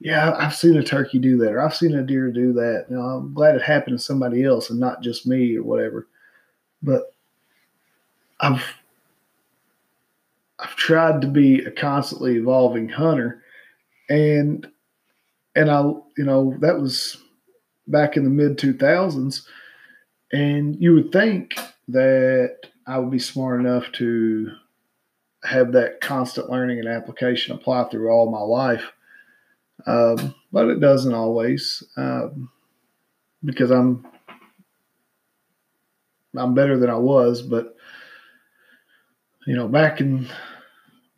yeah, 0.00 0.34
I've 0.36 0.54
seen 0.54 0.76
a 0.76 0.82
turkey 0.82 1.18
do 1.18 1.38
that, 1.38 1.52
or 1.52 1.62
I've 1.62 1.76
seen 1.76 1.94
a 1.94 2.02
deer 2.02 2.30
do 2.30 2.52
that. 2.54 2.86
You 2.90 2.96
know, 2.96 3.02
I'm 3.02 3.34
glad 3.34 3.56
it 3.56 3.62
happened 3.62 3.98
to 3.98 4.04
somebody 4.04 4.44
else 4.44 4.70
and 4.70 4.78
not 4.78 5.02
just 5.02 5.26
me 5.26 5.56
or 5.56 5.62
whatever. 5.62 6.06
But 6.82 7.14
I've 8.40 8.62
I've 10.62 10.76
tried 10.76 11.20
to 11.22 11.28
be 11.28 11.60
a 11.64 11.70
constantly 11.70 12.36
evolving 12.36 12.88
hunter, 12.88 13.42
and 14.08 14.66
and 15.54 15.70
I 15.70 15.82
you 15.82 16.24
know 16.24 16.56
that 16.60 16.80
was 16.80 17.16
back 17.86 18.16
in 18.16 18.24
the 18.24 18.30
mid 18.30 18.58
two 18.58 18.72
thousands 18.72 19.46
and 20.32 20.80
you 20.80 20.94
would 20.94 21.12
think 21.12 21.54
that 21.88 22.56
I 22.86 22.98
would 22.98 23.10
be 23.10 23.18
smart 23.18 23.60
enough 23.60 23.92
to 23.92 24.50
have 25.44 25.72
that 25.72 26.00
constant 26.00 26.50
learning 26.50 26.78
and 26.78 26.88
application 26.88 27.54
apply 27.54 27.84
through 27.84 28.10
all 28.10 28.30
my 28.30 28.40
life. 28.40 28.92
Um, 29.86 30.34
but 30.52 30.68
it 30.68 30.80
doesn't 30.80 31.12
always 31.12 31.82
um, 31.96 32.50
because 33.44 33.70
I'm 33.70 34.06
I'm 36.36 36.54
better 36.54 36.78
than 36.78 36.88
I 36.88 36.96
was. 36.96 37.42
But 37.42 37.76
you 39.46 39.56
know, 39.56 39.68
back 39.68 40.00
in 40.00 40.28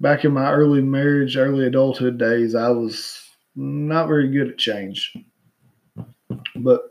back 0.01 0.25
in 0.25 0.33
my 0.33 0.53
early 0.53 0.83
marriage, 0.83 1.37
early 1.37 1.67
adulthood 1.67 2.19
days, 2.19 2.55
I 2.55 2.69
was 2.69 3.23
not 3.55 4.09
very 4.09 4.29
good 4.29 4.49
at 4.49 4.59
change. 4.59 5.15
But 6.57 6.83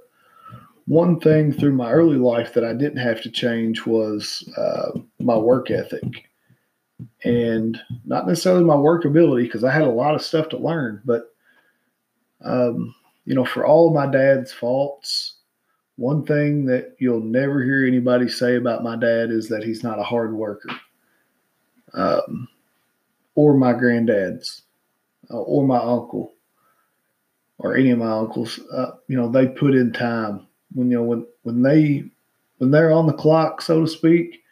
one 0.86 1.20
thing 1.20 1.54
through 1.54 1.74
my 1.74 1.92
early 1.92 2.18
life 2.18 2.54
that 2.54 2.66
I 2.66 2.74
didn't 2.74 2.98
have 2.98 3.22
to 3.22 3.32
change 3.32 3.86
was 3.86 4.48
uh, 4.58 5.00
my 5.20 5.38
work 5.38 5.72
ethic. 5.72 6.30
And 7.24 7.80
not 8.06 8.28
necessarily 8.28 8.64
my 8.64 8.76
work 8.76 9.06
ability, 9.06 9.44
because 9.44 9.64
I 9.64 9.72
had 9.72 9.84
a 9.84 9.90
lot 9.90 10.16
of 10.16 10.22
stuff 10.22 10.50
to 10.50 10.58
learn. 10.58 11.02
But, 11.06 11.34
um, 12.44 12.94
you 13.26 13.34
know, 13.34 13.46
for 13.46 13.66
all 13.66 13.94
my 13.94 14.08
dad's 14.08 14.52
faults, 14.52 15.36
one 15.96 16.26
thing 16.26 16.66
that 16.66 16.96
you'll 17.00 17.22
never 17.24 17.64
hear 17.64 17.86
anybody 17.86 18.30
say 18.30 18.56
about 18.56 18.84
my 18.84 18.96
dad 18.96 19.32
is 19.32 19.48
that 19.50 19.64
he's 19.64 19.84
not 19.84 20.00
a 20.00 20.04
hard 20.04 20.34
worker. 20.34 20.70
Um, 21.94 22.48
or 23.36 23.56
my 23.56 23.74
granddad's, 23.74 24.64
uh, 25.32 25.42
or 25.42 25.66
my 25.66 25.78
uncle, 25.78 26.34
or 27.58 27.76
any 27.76 27.92
of 27.92 28.00
my 28.00 28.12
uncles. 28.12 28.60
Uh, 28.72 28.92
you 29.08 29.18
know, 29.18 29.30
they 29.30 29.48
put 29.48 29.76
in 29.76 29.92
time 29.92 30.46
when 30.74 30.90
you 30.90 30.98
know 30.98 31.04
when 31.04 31.26
when 31.44 31.62
they 31.62 32.04
when 32.58 32.72
they're 32.72 32.92
on 32.92 33.08
the 33.08 33.14
clock, 33.14 33.62
so 33.62 33.82
to 33.82 33.88
speak, 33.88 34.44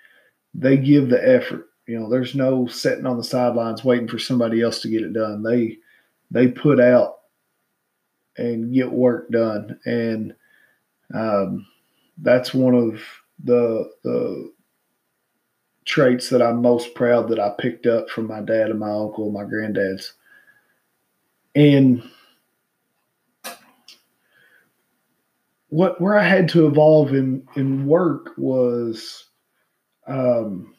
they 0.54 0.78
give 0.78 1.10
the 1.10 1.28
effort. 1.28 1.70
You 1.88 2.00
know, 2.00 2.10
there's 2.10 2.36
no 2.36 2.68
sitting 2.68 3.06
on 3.06 3.18
the 3.18 3.24
sidelines 3.24 3.84
waiting 3.84 4.08
for 4.08 4.20
somebody 4.20 4.62
else 4.62 4.82
to 4.82 4.90
get 4.90 5.04
it 5.04 5.14
done. 5.14 5.44
They 5.44 5.78
they 6.30 6.48
put 6.48 6.80
out 6.80 7.20
and 8.38 8.74
get 8.74 8.92
work 8.92 9.30
done, 9.30 9.80
and 9.86 10.34
um, 11.14 11.68
that's 12.18 12.54
one 12.54 12.76
of 12.76 13.02
the 13.44 13.92
the 14.04 14.54
traits 15.86 16.30
that 16.30 16.42
I'm 16.42 16.62
most 16.62 16.94
proud 16.96 17.28
that 17.30 17.40
I 17.40 17.54
picked 17.58 17.86
up 17.86 18.10
from 18.10 18.28
my 18.28 18.42
dad 18.42 18.70
and 18.70 18.80
my 18.80 18.92
uncle 18.92 19.26
and 19.26 19.34
my 19.34 19.44
granddad's. 19.44 20.14
And 21.56 22.04
what 25.70 26.00
where 26.00 26.18
I 26.18 26.24
had 26.24 26.48
to 26.50 26.68
evolve 26.68 27.14
in 27.14 27.48
in 27.56 27.86
work 27.86 28.32
was 28.38 29.26
um, 30.08 30.74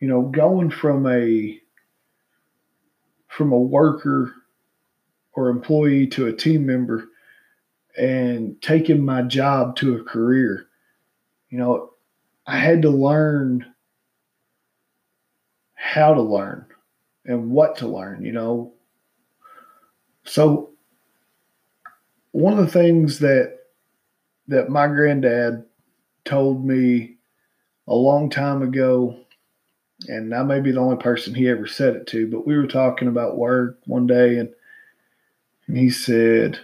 you 0.00 0.08
know, 0.08 0.22
going 0.22 0.70
from 0.70 1.06
a 1.06 1.58
from 3.28 3.52
a 3.52 3.58
worker 3.58 4.32
or 5.32 5.48
employee 5.48 6.06
to 6.06 6.26
a 6.26 6.32
team 6.32 6.66
member 6.66 7.08
and 7.98 8.60
taking 8.62 9.04
my 9.04 9.22
job 9.22 9.74
to 9.76 9.96
a 9.96 10.04
career. 10.04 10.66
You 11.48 11.58
know, 11.58 11.90
I 12.46 12.58
had 12.58 12.82
to 12.82 12.90
learn 12.90 13.66
how 15.94 16.12
to 16.12 16.20
learn 16.20 16.66
and 17.24 17.52
what 17.52 17.76
to 17.76 17.86
learn, 17.86 18.24
you 18.24 18.32
know. 18.32 18.72
So 20.24 20.70
one 22.32 22.58
of 22.58 22.58
the 22.58 22.72
things 22.72 23.20
that 23.20 23.58
that 24.48 24.70
my 24.70 24.88
granddad 24.88 25.64
told 26.24 26.66
me 26.66 27.14
a 27.86 27.94
long 27.94 28.28
time 28.28 28.60
ago, 28.60 29.16
and 30.08 30.34
I 30.34 30.42
may 30.42 30.58
be 30.58 30.72
the 30.72 30.80
only 30.80 30.96
person 30.96 31.32
he 31.32 31.48
ever 31.48 31.68
said 31.68 31.94
it 31.94 32.08
to, 32.08 32.26
but 32.26 32.44
we 32.44 32.56
were 32.56 32.66
talking 32.66 33.06
about 33.06 33.38
work 33.38 33.78
one 33.86 34.08
day 34.08 34.38
and, 34.38 34.52
and 35.68 35.78
he 35.78 35.90
said, 35.90 36.58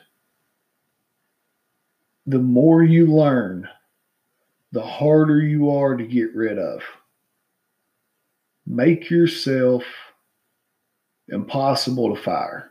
The 2.27 2.41
more 2.41 2.83
you 2.83 3.07
learn, 3.07 3.69
the 4.73 4.83
harder 4.83 5.41
you 5.41 5.71
are 5.71 5.97
to 5.97 6.05
get 6.05 6.35
rid 6.35 6.59
of 6.59 6.83
make 8.71 9.11
yourself 9.11 9.83
impossible 11.29 12.15
to 12.15 12.23
fire. 12.23 12.71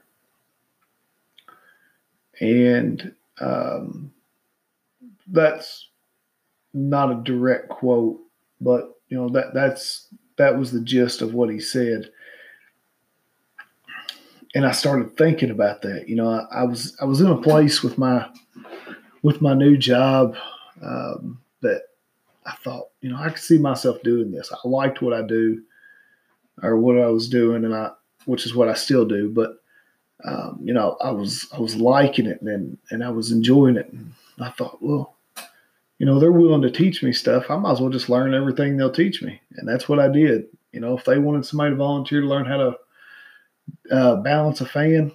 And 2.40 3.14
um, 3.42 4.12
that's 5.28 5.90
not 6.74 7.12
a 7.12 7.22
direct 7.24 7.68
quote, 7.70 8.20
but 8.62 8.96
you 9.10 9.18
know 9.18 9.30
that 9.30 9.54
that's 9.54 10.08
that 10.38 10.58
was 10.58 10.72
the 10.72 10.80
gist 10.80 11.22
of 11.22 11.34
what 11.34 11.50
he 11.50 11.60
said. 11.60 12.10
And 14.56 14.66
I 14.66 14.72
started 14.72 15.18
thinking 15.18 15.52
about 15.52 15.82
that. 15.82 16.08
You 16.08 16.16
know, 16.16 16.30
I, 16.30 16.62
I 16.62 16.64
was 16.64 16.96
I 17.02 17.06
was 17.06 17.20
in 17.20 17.28
a 17.28 17.42
place 17.42 17.84
with 17.84 17.98
my 17.98 18.30
with 19.22 19.42
my 19.42 19.54
new 19.54 19.78
job 19.78 20.38
um, 20.82 21.42
that 21.62 21.82
I 22.46 22.54
thought, 22.64 22.88
you 23.02 23.10
know, 23.10 23.18
I 23.18 23.30
could 23.30 23.40
see 23.40 23.58
myself 23.58 24.02
doing 24.02 24.32
this. 24.32 24.52
I 24.54 24.68
liked 24.68 25.02
what 25.02 25.14
I 25.14 25.24
do 25.24 25.62
or 26.64 26.78
what 26.78 26.98
I 26.98 27.08
was 27.08 27.30
doing, 27.30 27.66
and 27.66 27.74
I, 27.74 27.92
which 28.26 28.46
is 28.46 28.56
what 28.56 28.70
I 28.70 28.74
still 28.74 29.06
do. 29.06 29.30
But 29.30 29.62
um, 30.26 30.60
you 30.64 30.74
know, 30.74 30.98
I 31.02 31.12
was 31.12 31.48
I 31.54 31.60
was 31.60 31.76
liking 31.76 32.26
it, 32.26 32.42
and 32.42 32.78
and 32.92 33.04
I 33.04 33.10
was 33.10 33.32
enjoying 33.32 33.78
it, 33.78 33.92
and 33.92 34.14
I 34.40 34.50
thought, 34.52 34.82
well, 34.82 35.16
you 35.98 36.06
know, 36.06 36.20
they're 36.20 36.32
willing 36.32 36.62
to 36.62 36.72
teach 36.72 37.04
me 37.04 37.14
stuff. 37.14 37.50
I 37.50 37.58
might 37.58 37.74
as 37.74 37.82
well 37.82 37.90
just 37.90 38.10
learn 38.10 38.34
everything 38.34 38.78
they'll 38.78 38.92
teach 38.92 39.22
me, 39.22 39.42
and 39.56 39.68
that's 39.68 39.88
what 39.88 40.00
I 40.00 40.08
did. 40.08 40.48
You 40.72 40.80
know, 40.82 40.98
if 40.98 41.06
they 41.06 41.18
wanted 41.18 41.46
somebody 41.46 41.72
to 41.72 41.78
volunteer 41.78 42.22
to 42.22 42.28
learn 42.28 42.46
how 42.46 42.58
to 42.58 42.78
uh, 43.92 44.16
balance 44.18 44.62
a 44.62 44.66
fan, 44.66 45.12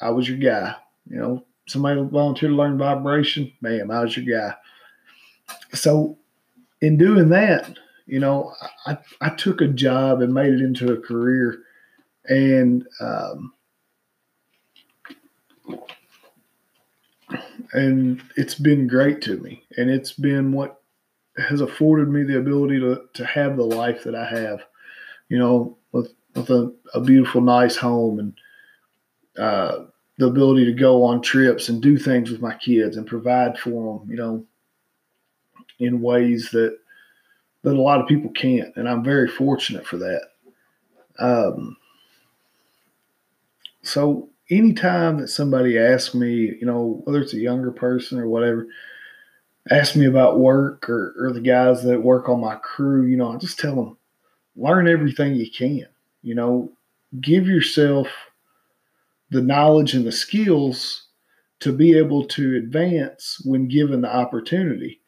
I 0.00 0.10
was 0.10 0.28
your 0.28 0.38
guy. 0.38 0.74
You 1.08 1.18
know, 1.18 1.44
somebody 1.66 2.00
volunteer 2.02 2.48
to 2.48 2.54
learn 2.54 2.78
vibration, 2.78 3.52
man, 3.60 3.90
I 3.90 4.02
was 4.02 4.16
your 4.16 4.38
guy. 4.38 4.54
So, 5.72 6.18
in 6.80 6.96
doing 6.96 7.28
that, 7.30 7.78
you 8.06 8.20
know, 8.20 8.52
I, 8.86 8.98
I 9.20 9.30
took 9.30 9.60
a 9.60 9.68
job 9.68 10.20
and 10.20 10.34
made 10.34 10.52
it 10.52 10.60
into 10.60 10.92
a 10.92 11.00
career, 11.00 11.62
and 12.26 12.86
um, 13.00 13.52
and 17.72 18.22
it's 18.36 18.54
been 18.54 18.86
great 18.86 19.22
to 19.22 19.38
me, 19.38 19.64
and 19.76 19.90
it's 19.90 20.12
been 20.12 20.52
what 20.52 20.80
has 21.36 21.60
afforded 21.60 22.08
me 22.08 22.22
the 22.22 22.38
ability 22.38 22.78
to 22.80 23.04
to 23.14 23.24
have 23.24 23.56
the 23.56 23.64
life 23.64 24.04
that 24.04 24.14
I 24.14 24.28
have, 24.28 24.60
you 25.28 25.38
know, 25.38 25.76
with 25.92 26.12
with 26.34 26.50
a, 26.50 26.74
a 26.94 27.00
beautiful, 27.00 27.40
nice 27.40 27.76
home 27.76 28.18
and 28.18 28.34
uh, 29.38 29.84
the 30.18 30.26
ability 30.26 30.64
to 30.66 30.72
go 30.72 31.02
on 31.04 31.20
trips 31.22 31.68
and 31.68 31.82
do 31.82 31.98
things 31.98 32.30
with 32.30 32.40
my 32.40 32.54
kids 32.54 32.96
and 32.96 33.06
provide 33.06 33.58
for 33.58 33.98
them, 33.98 34.10
you 34.10 34.16
know, 34.16 34.44
in 35.78 36.00
ways 36.00 36.50
that 36.52 36.78
that 37.64 37.74
a 37.74 37.80
lot 37.80 38.00
of 38.00 38.06
people 38.06 38.30
can't, 38.30 38.74
and 38.76 38.88
I'm 38.88 39.02
very 39.02 39.26
fortunate 39.26 39.86
for 39.86 39.96
that. 39.96 40.22
Um, 41.18 41.76
so 43.82 44.28
anytime 44.50 45.18
that 45.18 45.28
somebody 45.28 45.78
asks 45.78 46.14
me, 46.14 46.56
you 46.60 46.66
know, 46.66 47.00
whether 47.04 47.20
it's 47.20 47.34
a 47.34 47.38
younger 47.38 47.72
person 47.72 48.18
or 48.18 48.28
whatever, 48.28 48.66
ask 49.70 49.96
me 49.96 50.06
about 50.06 50.38
work 50.38 50.88
or, 50.88 51.14
or 51.18 51.32
the 51.32 51.40
guys 51.40 51.82
that 51.84 52.02
work 52.02 52.28
on 52.28 52.40
my 52.40 52.56
crew, 52.56 53.06
you 53.06 53.16
know, 53.16 53.32
I 53.32 53.36
just 53.38 53.58
tell 53.58 53.74
them, 53.74 53.96
learn 54.56 54.86
everything 54.86 55.34
you 55.34 55.50
can. 55.50 55.86
You 56.22 56.34
know, 56.34 56.72
give 57.20 57.46
yourself 57.46 58.08
the 59.30 59.42
knowledge 59.42 59.94
and 59.94 60.06
the 60.06 60.12
skills 60.12 61.08
to 61.60 61.72
be 61.72 61.96
able 61.96 62.26
to 62.26 62.56
advance 62.56 63.40
when 63.44 63.68
given 63.68 64.02
the 64.02 64.14
opportunity. 64.14 65.00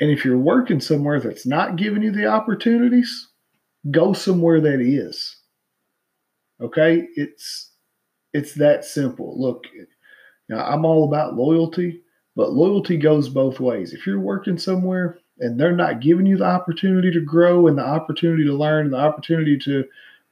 And 0.00 0.10
if 0.10 0.24
you're 0.24 0.38
working 0.38 0.80
somewhere 0.80 1.20
that's 1.20 1.46
not 1.46 1.76
giving 1.76 2.02
you 2.02 2.10
the 2.10 2.26
opportunities, 2.26 3.28
go 3.90 4.12
somewhere 4.12 4.60
that 4.60 4.80
is. 4.80 5.36
Okay? 6.60 7.06
It's 7.14 7.70
it's 8.32 8.54
that 8.54 8.84
simple. 8.84 9.38
Look, 9.40 9.66
now 10.48 10.64
I'm 10.64 10.84
all 10.84 11.04
about 11.04 11.34
loyalty, 11.34 12.02
but 12.36 12.52
loyalty 12.52 12.96
goes 12.96 13.28
both 13.28 13.60
ways. 13.60 13.92
If 13.92 14.06
you're 14.06 14.20
working 14.20 14.56
somewhere 14.56 15.18
and 15.40 15.58
they're 15.58 15.76
not 15.76 16.00
giving 16.00 16.26
you 16.26 16.36
the 16.36 16.44
opportunity 16.44 17.10
to 17.10 17.20
grow 17.20 17.66
and 17.66 17.76
the 17.76 17.84
opportunity 17.84 18.44
to 18.44 18.52
learn 18.52 18.86
and 18.86 18.94
the 18.94 18.98
opportunity 18.98 19.58
to 19.58 19.84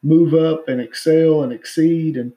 move 0.02 0.32
up 0.32 0.68
and 0.68 0.80
excel 0.80 1.42
and 1.42 1.52
exceed 1.52 2.16
and 2.16 2.32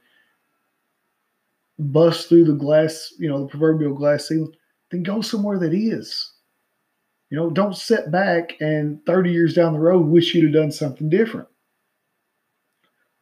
bust 1.78 2.28
through 2.28 2.46
the 2.46 2.54
glass, 2.54 3.14
you 3.20 3.30
know, 3.30 3.42
the 3.42 3.48
proverbial 3.48 3.94
glass 3.94 4.28
ceiling, 4.28 4.54
then 4.90 5.04
go 5.04 5.22
somewhere 5.22 5.60
that 5.60 5.74
is. 5.74 6.31
You 7.32 7.38
know, 7.38 7.50
don't 7.50 7.76
sit 7.76 8.12
back 8.12 8.58
and 8.60 9.04
30 9.06 9.32
years 9.32 9.54
down 9.54 9.74
the 9.74 9.80
road 9.80 10.06
wish 10.06 10.36
you'd 10.36 10.44
have 10.44 10.54
done 10.54 10.72
something 10.72 11.10
different. 11.10 11.48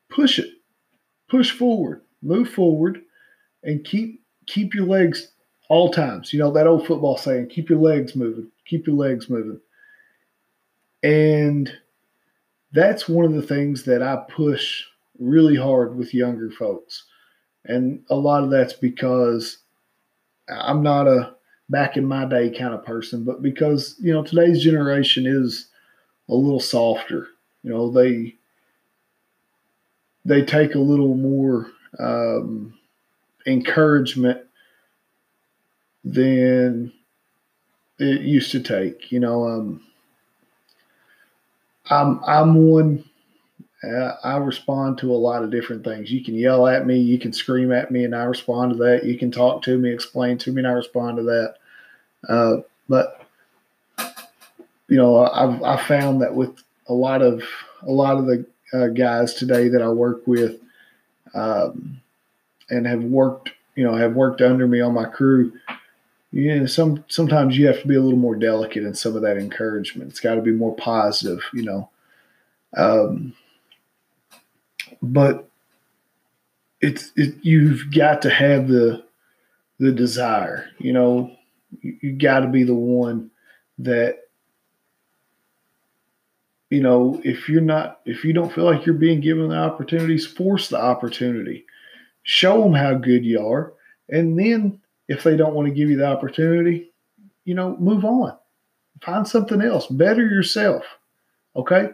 Push 0.10 0.39
it. 0.39 0.50
Push 1.30 1.52
forward. 1.52 2.02
Move 2.24 2.50
forward 2.50 3.02
and 3.63 3.86
keep 3.86 4.24
keep 4.48 4.74
your 4.74 4.88
legs 4.88 5.32
all 5.69 5.91
times. 5.91 6.34
You 6.34 6.39
know, 6.39 6.52
that 6.52 6.65
old 6.65 6.88
football 6.88 7.17
saying, 7.17 7.50
keep 7.50 7.69
your 7.69 7.78
legs 7.78 8.15
moving. 8.15 8.50
Keep 8.65 8.88
your 8.88 8.95
legs 8.95 9.30
moving. 9.30 9.62
And 11.04 11.72
that's 12.72 13.08
one 13.08 13.26
of 13.26 13.34
the 13.34 13.43
things 13.43 13.84
that 13.84 14.02
I 14.02 14.24
push 14.28 14.84
really 15.19 15.56
hard 15.56 15.95
with 15.95 16.15
younger 16.15 16.50
folks. 16.50 17.06
And 17.65 18.04
a 18.10 18.15
lot 18.15 18.43
of 18.43 18.50
that's 18.50 18.74
because 18.74 19.60
I'm 20.50 20.82
not 20.82 21.08
a 21.08 21.36
back 21.70 21.98
in 21.98 22.06
my 22.06 22.26
day 22.26 22.50
kind 22.50 22.74
of 22.74 22.86
person, 22.86 23.24
but 23.24 23.42
because 23.42 23.96
you 24.00 24.14
know 24.14 24.24
today's 24.24 24.64
generation 24.64 25.26
is 25.26 25.68
a 26.30 26.34
little 26.34 26.60
softer. 26.60 27.28
You 27.64 27.72
know 27.72 27.92
they 27.92 28.36
they 30.26 30.44
take 30.44 30.76
a 30.76 30.80
little 30.80 31.16
more 31.16 31.72
um, 32.00 32.74
encouragement 33.46 34.42
than 36.04 36.92
it 38.00 38.22
used 38.22 38.52
to 38.52 38.62
take. 38.62 39.12
You 39.12 39.20
know, 39.20 39.48
um, 39.48 39.82
I'm 41.90 42.24
I'm 42.26 42.70
one. 42.70 43.04
Uh, 43.82 44.14
I 44.26 44.36
respond 44.38 44.98
to 44.98 45.12
a 45.12 45.16
lot 45.16 45.42
of 45.42 45.52
different 45.52 45.86
things. 45.86 46.12
You 46.12 46.22
can 46.22 46.36
yell 46.36 46.68
at 46.68 46.86
me, 46.86 47.00
you 47.00 47.18
can 47.18 47.32
scream 47.32 47.72
at 47.72 47.92
me, 47.92 48.04
and 48.04 48.14
I 48.14 48.24
respond 48.24 48.74
to 48.74 48.78
that. 48.80 49.06
You 49.06 49.18
can 49.18 49.32
talk 49.32 49.62
to 49.64 49.78
me, 49.78 49.90
explain 49.90 50.38
to 50.40 50.52
me, 50.52 50.60
and 50.60 50.68
I 50.68 50.72
respond 50.72 51.16
to 51.16 51.24
that. 51.24 51.56
Uh, 52.28 52.58
but 52.88 53.26
you 54.88 54.98
know, 54.98 55.26
I've 55.26 55.62
I 55.64 55.78
found 55.78 56.22
that 56.22 56.36
with 56.36 56.62
a 56.88 56.94
lot 56.94 57.22
of 57.22 57.44
a 57.84 57.92
lot 57.92 58.18
of 58.18 58.26
the 58.26 58.46
uh, 58.74 58.88
guys 58.88 59.34
today 59.36 59.70
that 59.70 59.82
I 59.82 59.90
work 59.90 60.28
with, 60.28 60.60
um, 61.34 62.02
and 62.70 62.86
have 62.86 63.04
worked, 63.04 63.52
you 63.76 63.84
know, 63.84 63.96
have 63.96 64.16
worked 64.16 64.42
under 64.42 64.68
me 64.68 64.82
on 64.82 64.94
my 64.94 65.06
crew. 65.06 65.54
you 66.32 66.60
know, 66.60 66.66
some 66.66 67.04
sometimes 67.08 67.58
you 67.58 67.68
have 67.68 67.82
to 67.82 67.88
be 67.88 67.96
a 67.96 68.02
little 68.02 68.20
more 68.20 68.36
delicate 68.36 68.84
in 68.84 68.94
some 68.94 69.16
of 69.16 69.22
that 69.22 69.38
encouragement. 69.38 70.10
It's 70.10 70.20
got 70.20 70.36
to 70.36 70.42
be 70.42 70.52
more 70.52 70.76
positive, 70.76 71.44
you 71.54 71.64
know. 71.64 71.90
Um, 72.76 73.34
but 75.02 75.48
it's 76.82 77.12
it, 77.16 77.36
you've 77.42 77.92
got 77.94 78.22
to 78.24 78.30
have 78.30 78.68
the 78.68 79.04
the 79.80 79.92
desire, 79.92 80.70
you 80.80 80.94
know. 80.94 81.36
You, 81.82 82.14
got 82.14 82.40
to 82.40 82.48
be 82.48 82.64
the 82.64 82.74
one 82.74 83.30
that 83.78 84.20
you 86.70 86.82
know 86.82 87.22
if 87.24 87.48
you're 87.48 87.62
not 87.62 88.02
if 88.06 88.24
you 88.24 88.34
don't 88.34 88.52
feel 88.52 88.66
like 88.66 88.86
you're 88.86 88.96
being 88.96 89.22
given 89.22 89.50
the 89.50 89.56
opportunities 89.56 90.26
force 90.26 90.68
the 90.68 90.82
opportunity 90.82 91.66
show 92.24 92.64
them 92.64 92.74
how 92.74 92.94
good 92.96 93.24
you 93.24 93.40
are 93.40 93.74
and 94.10 94.38
then 94.38 94.80
if 95.10 95.24
they 95.24 95.36
don't 95.36 95.56
want 95.56 95.68
to 95.68 95.74
give 95.74 95.90
you 95.90 95.98
the 95.98 96.06
opportunity, 96.06 96.92
you 97.44 97.56
know, 97.56 97.76
move 97.78 98.06
on. 98.06 98.38
Find 99.02 99.28
something 99.28 99.62
else. 99.62 99.88
Better 99.88 100.26
yourself. 100.26 100.84
Okay? 101.56 101.90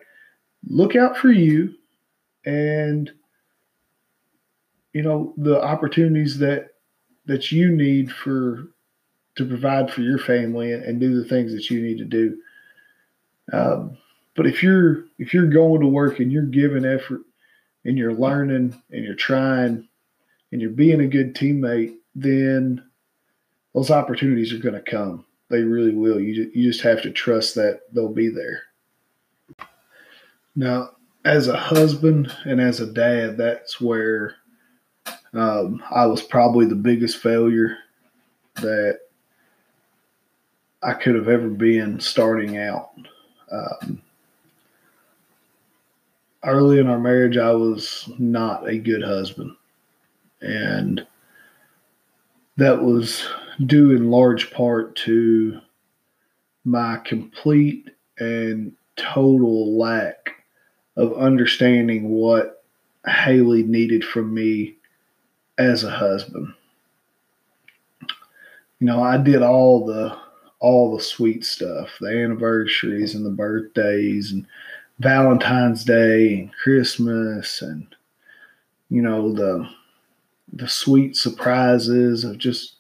Look 0.68 0.96
out 0.96 1.18
for 1.18 1.32
you 1.32 1.74
and 2.46 3.12
you 4.94 5.02
know 5.02 5.34
the 5.38 5.62
opportunities 5.62 6.38
that 6.40 6.70
that 7.26 7.52
you 7.52 7.72
need 7.72 8.12
for 8.12 8.68
to 9.36 9.46
provide 9.46 9.92
for 9.92 10.02
your 10.02 10.18
family 10.18 10.72
and, 10.72 11.00
do 11.00 11.22
the 11.22 11.28
things 11.28 11.54
that 11.54 11.70
you 11.70 11.82
need 11.82 11.98
to 11.98 12.06
do. 12.06 12.38
Um, 13.52 13.98
but 14.36 14.48
if 14.48 14.64
you're 14.64 15.06
if 15.20 15.34
you're 15.34 15.48
going 15.48 15.82
to 15.82 15.88
work 15.88 16.20
and 16.20 16.32
you're 16.32 16.44
giving 16.44 16.86
effort 16.86 17.22
and 17.84 17.98
you're 17.98 18.14
learning 18.14 18.82
and 18.92 19.04
you're 19.04 19.14
trying 19.16 19.88
and 20.52 20.62
you're 20.62 20.72
being 20.72 21.02
a 21.02 21.08
good 21.08 21.36
teammate, 21.36 21.96
then 22.16 22.84
those 23.74 23.92
opportunities 23.92 24.54
are 24.54 24.60
going 24.60 24.76
to 24.76 24.82
come. 24.82 25.26
They 25.50 25.62
really 25.62 25.94
will. 25.94 26.20
You 26.20 26.50
you 26.54 26.72
just 26.72 26.82
have 26.82 27.02
to 27.04 27.12
trust 27.12 27.56
that 27.56 27.82
they'll 27.94 28.10
be 28.10 28.30
there. 28.30 28.64
Now, 30.56 30.92
as 31.26 31.48
a 31.48 31.58
husband 31.58 32.32
and 32.46 32.62
as 32.62 32.80
a 32.80 32.88
dad, 32.88 33.38
that's 33.38 33.82
where 33.82 34.36
um, 35.34 35.84
I 35.92 36.06
was 36.06 36.22
probably 36.22 36.66
the 36.66 36.76
biggest 36.76 37.18
failure 37.18 37.78
that 38.56 39.00
I 40.86 40.94
could 40.94 41.16
have 41.16 41.28
ever 41.28 41.50
been 41.50 42.00
starting 42.00 42.58
out. 42.60 42.92
Um, 43.52 44.02
early 46.44 46.78
in 46.78 46.86
our 46.86 47.00
marriage, 47.00 47.38
I 47.38 47.52
was 47.54 48.08
not 48.20 48.70
a 48.70 48.78
good 48.78 49.02
husband. 49.02 49.56
And 50.42 51.08
that 52.58 52.84
was 52.84 53.28
due 53.66 53.94
in 53.94 54.12
large 54.12 54.52
part 54.52 54.96
to 54.98 55.60
my 56.66 56.98
complete 56.98 57.90
and 58.20 58.72
total 58.96 59.76
lack 59.76 60.44
of 60.98 61.18
understanding 61.18 62.10
what 62.10 62.64
Haley 63.08 63.64
needed 63.64 64.06
from 64.06 64.32
me 64.32 64.76
as 65.58 65.84
a 65.84 65.90
husband. 65.90 66.54
You 68.80 68.88
know, 68.88 69.02
I 69.02 69.18
did 69.18 69.42
all 69.42 69.84
the 69.84 70.16
all 70.60 70.96
the 70.96 71.04
sweet 71.04 71.46
stuff, 71.46 71.90
the 72.00 72.10
anniversaries 72.10 73.16
and 73.16 73.26
the 73.26 73.32
birthdays 73.32 74.32
and 74.32 74.46
Valentine's 75.00 75.84
Day 75.84 76.40
and 76.40 76.54
Christmas 76.54 77.62
and 77.62 77.88
you 78.90 79.02
know 79.02 79.34
the 79.34 79.68
the 80.54 80.68
sweet 80.68 81.18
surprises 81.18 82.24
of 82.24 82.38
just 82.38 82.76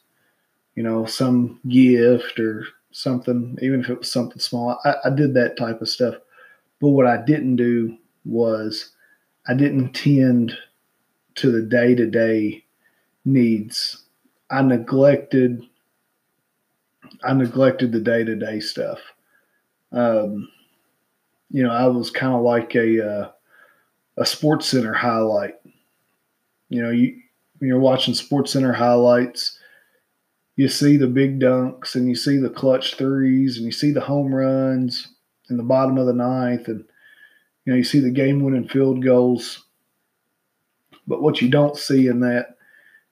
you 0.75 0.83
know, 0.83 1.05
some 1.05 1.59
gift 1.67 2.39
or 2.39 2.65
something, 2.91 3.57
even 3.61 3.79
if 3.81 3.89
it 3.89 3.99
was 3.99 4.11
something 4.11 4.39
small. 4.39 4.79
I, 4.83 4.95
I 5.05 5.09
did 5.09 5.33
that 5.33 5.57
type 5.57 5.81
of 5.81 5.89
stuff. 5.89 6.15
But 6.81 6.89
what 6.89 7.07
I 7.07 7.23
didn't 7.25 7.55
do 7.55 7.97
was 8.25 8.91
I 9.47 9.53
didn't 9.53 9.93
tend 9.93 10.55
to 11.35 11.51
the 11.51 11.61
day 11.61 11.95
to 11.95 12.05
day 12.05 12.63
needs. 13.23 14.03
I 14.51 14.61
neglected 14.61 15.63
I 17.23 17.33
neglected 17.33 17.91
the 17.91 17.99
day 17.99 18.23
to 18.23 18.35
day 18.35 18.59
stuff. 18.59 18.99
Um, 19.91 20.49
you 21.49 21.63
know, 21.63 21.71
I 21.71 21.87
was 21.87 22.09
kind 22.09 22.33
of 22.33 22.41
like 22.41 22.75
a 22.75 23.07
uh, 23.07 23.31
a 24.17 24.25
Sports 24.25 24.67
Center 24.67 24.93
highlight. 24.93 25.55
You 26.69 26.81
know, 26.81 26.91
you 26.91 27.21
when 27.59 27.69
you're 27.69 27.79
watching 27.79 28.13
Sports 28.13 28.51
Center 28.51 28.73
highlights, 28.73 29.57
you 30.55 30.67
see 30.67 30.97
the 30.97 31.07
big 31.07 31.39
dunks 31.39 31.95
and 31.95 32.07
you 32.07 32.15
see 32.15 32.37
the 32.37 32.49
clutch 32.49 32.95
threes 32.95 33.57
and 33.57 33.65
you 33.65 33.71
see 33.71 33.91
the 33.91 34.01
home 34.01 34.33
runs 34.33 35.09
in 35.49 35.57
the 35.57 35.63
bottom 35.63 35.97
of 35.97 36.07
the 36.07 36.13
ninth 36.13 36.67
and 36.67 36.83
you 37.65 37.71
know 37.71 37.77
you 37.77 37.83
see 37.83 37.99
the 37.99 38.09
game 38.09 38.41
winning 38.41 38.67
field 38.67 39.03
goals 39.03 39.65
but 41.07 41.21
what 41.21 41.41
you 41.41 41.49
don't 41.49 41.77
see 41.77 42.07
in 42.07 42.19
that 42.21 42.55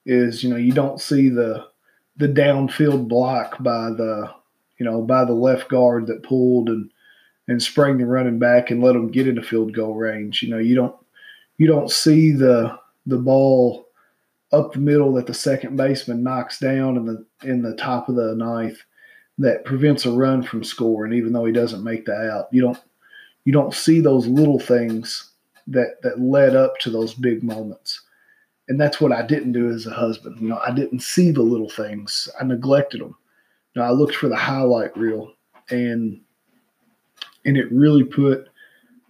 is 0.05 0.43
you 0.43 0.49
know 0.49 0.55
you 0.55 0.71
don't 0.71 0.99
see 0.99 1.29
the 1.29 1.65
the 2.17 2.27
downfield 2.27 3.07
block 3.07 3.61
by 3.61 3.89
the 3.89 4.29
you 4.77 4.85
know 4.85 5.01
by 5.01 5.25
the 5.25 5.33
left 5.33 5.69
guard 5.69 6.07
that 6.07 6.23
pulled 6.23 6.69
and 6.69 6.89
and 7.47 7.61
sprang 7.61 7.97
the 7.97 8.05
running 8.05 8.39
back 8.39 8.71
and 8.71 8.81
let 8.81 8.93
them 8.93 9.11
get 9.11 9.27
into 9.27 9.41
field 9.41 9.73
goal 9.73 9.95
range 9.95 10.41
you 10.41 10.49
know 10.49 10.59
you 10.59 10.75
don't 10.75 10.95
you 11.57 11.67
don't 11.67 11.91
see 11.91 12.31
the 12.31 12.77
the 13.05 13.17
ball 13.17 13.87
up 14.51 14.73
the 14.73 14.79
middle 14.79 15.13
that 15.13 15.25
the 15.25 15.33
second 15.33 15.75
baseman 15.75 16.23
knocks 16.23 16.59
down 16.59 16.95
in 16.95 17.05
the 17.05 17.25
in 17.43 17.61
the 17.61 17.75
top 17.75 18.07
of 18.07 18.15
the 18.15 18.35
ninth 18.35 18.77
that 19.37 19.65
prevents 19.65 20.05
a 20.05 20.11
run 20.11 20.43
from 20.43 20.63
scoring, 20.63 21.13
even 21.13 21.33
though 21.33 21.45
he 21.45 21.51
doesn't 21.51 21.83
make 21.83 22.05
the 22.05 22.13
out. 22.13 22.47
You 22.51 22.61
don't 22.61 22.79
you 23.45 23.53
don't 23.53 23.73
see 23.73 23.99
those 23.99 24.27
little 24.27 24.59
things 24.59 25.31
that 25.67 26.01
that 26.03 26.19
led 26.19 26.55
up 26.55 26.77
to 26.79 26.89
those 26.89 27.13
big 27.13 27.43
moments. 27.43 28.01
And 28.69 28.79
that's 28.79 29.01
what 29.01 29.11
I 29.11 29.21
didn't 29.21 29.51
do 29.51 29.69
as 29.69 29.85
a 29.85 29.93
husband. 29.93 30.39
You 30.39 30.49
know, 30.49 30.59
I 30.65 30.71
didn't 30.71 31.01
see 31.01 31.31
the 31.31 31.41
little 31.41 31.69
things. 31.69 32.29
I 32.39 32.45
neglected 32.45 33.01
them. 33.01 33.15
You 33.73 33.81
know, 33.81 33.87
I 33.87 33.91
looked 33.91 34.15
for 34.15 34.29
the 34.29 34.35
highlight 34.35 34.95
reel 34.97 35.33
and 35.69 36.19
and 37.45 37.57
it 37.57 37.71
really 37.71 38.03
put 38.03 38.47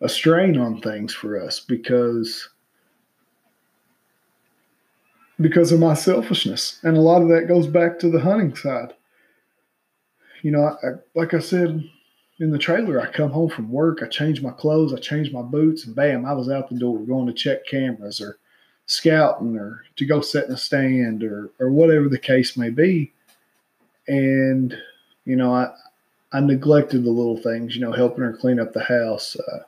a 0.02 0.10
strain 0.10 0.58
on 0.58 0.82
things 0.82 1.13
for 1.13 1.39
us 1.39 1.60
because 1.60 2.50
because 5.42 5.72
of 5.72 5.80
my 5.80 5.94
selfishness. 5.94 6.80
And 6.84 6.98
a 6.98 7.02
lot 7.02 7.22
of 7.22 7.28
that 7.30 7.48
goes 7.48 7.68
back 7.68 8.00
to 8.00 8.10
the 8.10 8.20
hunting 8.20 8.56
side. 8.56 8.94
You 10.42 10.52
know, 10.52 10.78
I, 10.84 10.88
like 11.16 11.34
I 11.34 11.39
said 11.39 11.84
in 12.39 12.52
the 12.52 12.58
trailer, 12.58 13.02
I 13.02 13.12
come 13.12 13.32
home 13.32 13.50
from 13.50 13.72
work, 13.72 14.00
I 14.04 14.08
change 14.08 14.42
my 14.42 14.52
clothes, 14.52 14.94
I 14.94 14.98
change 14.98 15.32
my 15.32 15.42
boots, 15.42 15.86
and 15.86 15.96
bam, 15.96 16.26
I 16.26 16.34
was 16.34 16.50
out 16.50 16.70
the 16.70 16.78
door 16.78 17.00
going 17.00 17.28
to 17.28 17.34
check 17.34 17.66
cameras 17.66 18.20
or 18.22 18.38
scouting 18.86 19.58
or 19.58 19.84
to 19.96 20.06
go 20.06 20.22
sit 20.22 20.46
in 20.46 20.54
a 20.54 20.58
stand 20.58 21.24
or, 21.24 21.50
or 21.60 21.72
whatever 21.72 22.10
the 22.10 22.19
case 22.19 22.58
may 22.58 22.69
be. 22.69 23.12
And, 24.08 24.78
you 25.26 25.36
know, 25.36 25.54
I, 25.54 25.72
I 26.34 26.39
neglected 26.39 27.04
the 27.04 27.10
little 27.12 27.38
things, 27.38 27.76
you 27.76 27.82
know, 27.82 27.91
helping 27.91 28.24
her 28.24 28.34
clean 28.34 28.60
up 28.60 28.74
the 28.74 28.84
house, 28.84 29.36
uh, 29.36 29.60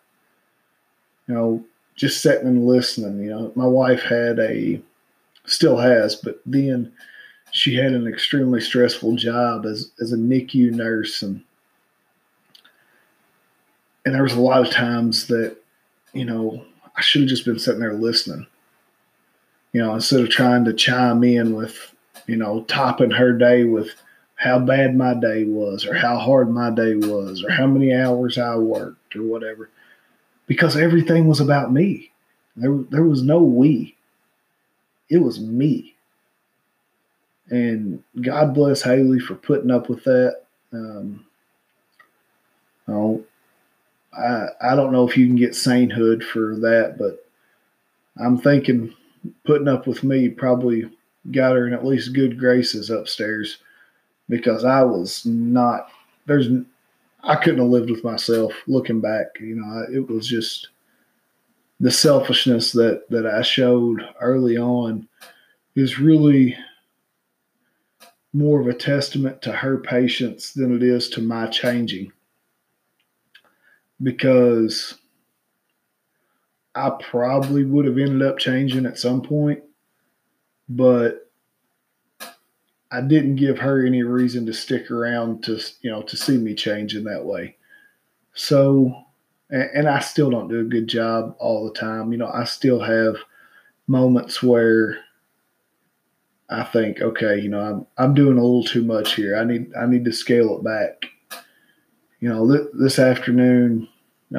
you 1.27 1.33
know, 1.33 1.63
just 1.95 2.21
sitting 2.21 2.47
and 2.47 2.67
listening. 2.67 3.23
You 3.23 3.29
know, 3.29 3.51
my 3.55 3.67
wife 3.67 4.01
had 4.01 4.39
a 4.39 4.81
still 5.45 5.77
has, 5.77 6.15
but 6.15 6.41
then 6.45 6.91
she 7.51 7.75
had 7.75 7.93
an 7.93 8.07
extremely 8.07 8.59
stressful 8.59 9.15
job 9.15 9.65
as, 9.65 9.91
as 10.01 10.11
a 10.11 10.17
NICU 10.17 10.71
nurse 10.71 11.21
and 11.21 11.41
and 14.05 14.13
there 14.13 14.23
was 14.23 14.33
a 14.33 14.39
lot 14.39 14.61
of 14.61 14.71
times 14.71 15.27
that, 15.27 15.57
you 16.13 16.25
know, 16.25 16.63
I 16.95 17.01
should 17.01 17.21
have 17.21 17.29
just 17.29 17.43
been 17.43 17.57
sitting 17.57 17.79
there 17.81 17.93
listening. 17.93 18.45
You 19.75 19.81
know, 19.81 19.95
instead 19.95 20.21
of 20.21 20.29
trying 20.29 20.63
to 20.65 20.73
chime 20.73 21.21
in 21.25 21.53
with, 21.53 21.93
you 22.27 22.37
know, 22.37 22.63
topping 22.63 23.11
her 23.11 23.33
day 23.33 23.65
with 23.65 23.89
how 24.35 24.57
bad 24.57 24.95
my 24.95 25.13
day 25.13 25.43
was 25.43 25.85
or 25.85 25.93
how 25.93 26.17
hard 26.17 26.49
my 26.49 26.69
day 26.69 26.95
was 26.95 27.43
or 27.43 27.51
how 27.51 27.67
many 27.67 27.93
hours 27.93 28.37
I 28.37 28.55
worked 28.55 29.17
or 29.17 29.23
whatever. 29.23 29.69
Because 30.47 30.77
everything 30.77 31.27
was 31.27 31.41
about 31.41 31.73
me. 31.73 32.11
There, 32.55 32.77
there 32.89 33.03
was 33.03 33.21
no 33.21 33.41
we 33.43 33.95
it 35.09 35.17
was 35.17 35.39
me. 35.39 35.95
And 37.49 38.03
God 38.21 38.53
bless 38.53 38.81
Haley 38.81 39.19
for 39.19 39.35
putting 39.35 39.71
up 39.71 39.89
with 39.89 40.03
that. 40.05 40.43
Um, 40.71 41.25
oh, 42.87 43.23
I 44.17 44.47
I 44.61 44.75
don't 44.75 44.93
know 44.93 45.07
if 45.07 45.15
you 45.15 45.27
can 45.27 45.35
get 45.35 45.53
sainthood 45.53 46.23
for 46.23 46.55
that, 46.57 46.95
but 46.97 47.27
I'm 48.17 48.37
thinking 48.37 48.95
putting 49.45 49.67
up 49.67 49.87
with 49.87 50.03
me 50.03 50.29
probably 50.29 50.89
got 51.31 51.55
her 51.55 51.67
in 51.67 51.73
at 51.73 51.85
least 51.85 52.13
good 52.13 52.39
graces 52.39 52.89
upstairs 52.89 53.57
because 54.29 54.63
I 54.63 54.83
was 54.83 55.25
not 55.25 55.89
there's 56.25 56.47
I 57.23 57.35
couldn't 57.35 57.59
have 57.59 57.69
lived 57.69 57.89
with 57.89 58.03
myself 58.03 58.53
looking 58.67 59.01
back. 59.01 59.27
You 59.39 59.55
know, 59.55 59.85
it 59.91 60.07
was 60.07 60.27
just 60.27 60.69
the 61.79 61.91
selfishness 61.91 62.71
that 62.73 63.09
that 63.09 63.25
I 63.25 63.41
showed 63.41 64.01
early 64.21 64.57
on 64.57 65.07
is 65.75 65.99
really 65.99 66.55
more 68.33 68.59
of 68.59 68.67
a 68.67 68.73
testament 68.73 69.41
to 69.41 69.51
her 69.51 69.77
patience 69.77 70.51
than 70.51 70.75
it 70.75 70.83
is 70.83 71.09
to 71.09 71.21
my 71.21 71.47
changing. 71.47 72.11
Because 74.03 74.95
I 76.75 76.91
probably 77.01 77.63
would 77.63 77.85
have 77.85 77.97
ended 77.97 78.21
up 78.21 78.37
changing 78.37 78.85
at 78.85 78.99
some 78.99 79.21
point, 79.21 79.63
but 80.67 81.31
I 82.91 83.01
didn't 83.01 83.37
give 83.37 83.57
her 83.59 83.85
any 83.85 84.03
reason 84.03 84.45
to 84.45 84.53
stick 84.53 84.91
around 84.91 85.43
to 85.45 85.59
you 85.81 85.89
know 85.89 86.01
to 86.03 86.17
see 86.17 86.37
me 86.37 86.53
change 86.53 86.95
in 86.95 87.05
that 87.05 87.25
way. 87.25 87.55
So, 88.33 88.93
and, 89.49 89.69
and 89.73 89.89
I 89.89 89.99
still 89.99 90.29
don't 90.29 90.49
do 90.49 90.59
a 90.59 90.65
good 90.65 90.87
job 90.87 91.35
all 91.39 91.65
the 91.65 91.79
time. 91.79 92.11
You 92.11 92.17
know, 92.17 92.29
I 92.31 92.43
still 92.43 92.81
have 92.81 93.15
moments 93.87 94.43
where 94.43 94.97
I 96.49 96.63
think, 96.63 97.01
okay, 97.01 97.39
you 97.39 97.49
know, 97.49 97.59
I'm 97.59 97.87
I'm 97.97 98.13
doing 98.13 98.37
a 98.37 98.41
little 98.41 98.63
too 98.63 98.83
much 98.83 99.15
here. 99.15 99.37
I 99.37 99.45
need 99.45 99.71
I 99.75 99.85
need 99.85 100.05
to 100.05 100.11
scale 100.11 100.57
it 100.57 100.63
back. 100.63 101.05
You 102.19 102.29
know, 102.29 102.49
th- 102.49 102.69
this 102.73 102.99
afternoon 102.99 103.87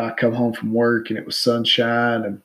I 0.04 0.10
come 0.12 0.34
home 0.34 0.52
from 0.52 0.72
work 0.72 1.10
and 1.10 1.18
it 1.18 1.26
was 1.26 1.40
sunshine 1.40 2.24
and 2.24 2.42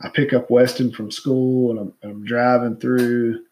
I 0.00 0.08
pick 0.08 0.32
up 0.32 0.50
Weston 0.50 0.92
from 0.92 1.10
school 1.10 1.70
and 1.70 1.80
I'm, 1.80 2.10
I'm, 2.10 2.24
driving 2.24 2.76
through 2.76 3.44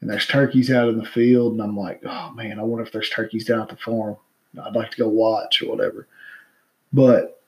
and 0.00 0.08
there's 0.08 0.26
turkeys 0.26 0.70
out 0.70 0.88
in 0.88 0.98
the 0.98 1.04
field 1.04 1.52
and 1.52 1.62
I'm 1.62 1.76
like, 1.76 2.02
oh 2.04 2.30
man, 2.32 2.58
I 2.58 2.62
wonder 2.62 2.84
if 2.84 2.92
there's 2.92 3.10
turkeys 3.10 3.46
down 3.46 3.62
at 3.62 3.68
the 3.68 3.76
farm. 3.76 4.16
I'd 4.62 4.74
like 4.74 4.90
to 4.92 4.98
go 4.98 5.08
watch 5.08 5.62
or 5.62 5.70
whatever. 5.70 6.06
But 6.92 7.42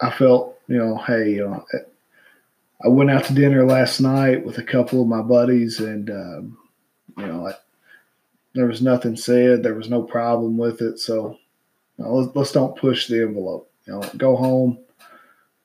I 0.00 0.10
felt, 0.10 0.58
you 0.68 0.76
know, 0.76 0.98
hey, 0.98 1.30
you 1.30 1.48
know, 1.48 1.64
I 2.84 2.88
went 2.88 3.10
out 3.10 3.24
to 3.24 3.34
dinner 3.34 3.64
last 3.64 4.00
night 4.00 4.44
with 4.44 4.58
a 4.58 4.62
couple 4.62 5.00
of 5.00 5.08
my 5.08 5.22
buddies 5.22 5.80
and, 5.80 6.10
um, 6.10 6.58
you 7.16 7.26
know, 7.26 7.46
I, 7.46 7.52
there 8.54 8.66
was 8.66 8.82
nothing 8.82 9.16
said. 9.16 9.62
There 9.62 9.74
was 9.74 9.88
no 9.88 10.02
problem 10.02 10.58
with 10.58 10.82
it. 10.82 10.98
So 10.98 11.38
now, 11.98 12.08
let's, 12.08 12.36
let's 12.36 12.52
don't 12.52 12.76
push 12.76 13.08
the 13.08 13.22
envelope. 13.22 13.70
You 13.86 13.94
know, 13.94 14.10
go 14.16 14.36
home, 14.36 14.78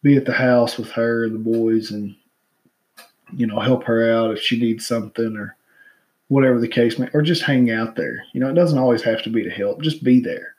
be 0.04 0.16
at 0.16 0.26
the 0.26 0.34
house 0.34 0.78
with 0.78 0.90
her 0.92 1.26
and 1.26 1.36
the 1.36 1.40
boys, 1.40 1.92
and 1.92 2.16
you 3.36 3.48
know, 3.48 3.60
help 3.60 3.84
her 3.86 4.12
out 4.12 4.32
if 4.32 4.42
she 4.42 4.60
needs 4.60 4.86
something 4.86 5.36
or 5.38 5.56
whatever 6.28 6.60
the 6.60 6.68
case 6.68 6.98
may, 6.98 7.10
or 7.14 7.22
just 7.22 7.44
hang 7.44 7.72
out 7.72 7.96
there. 7.96 8.24
You 8.34 8.40
know, 8.40 8.50
it 8.50 8.56
doesn't 8.56 8.80
always 8.80 9.02
have 9.02 9.24
to 9.24 9.30
be 9.30 9.44
to 9.44 9.50
help. 9.50 9.82
Just 9.82 10.04
be 10.04 10.20
there. 10.20 10.56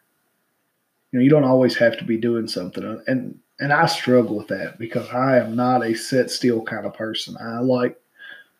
You 1.10 1.18
know, 1.18 1.22
you 1.22 1.30
don't 1.30 1.44
always 1.44 1.76
have 1.76 1.98
to 1.98 2.04
be 2.04 2.16
doing 2.16 2.48
something, 2.48 3.02
and 3.06 3.38
and 3.60 3.72
I 3.72 3.86
struggle 3.86 4.36
with 4.36 4.48
that 4.48 4.78
because 4.78 5.08
I 5.10 5.38
am 5.38 5.54
not 5.54 5.84
a 5.84 5.94
set 5.94 6.30
still 6.30 6.62
kind 6.62 6.86
of 6.86 6.94
person. 6.94 7.36
I 7.40 7.60
like 7.60 7.98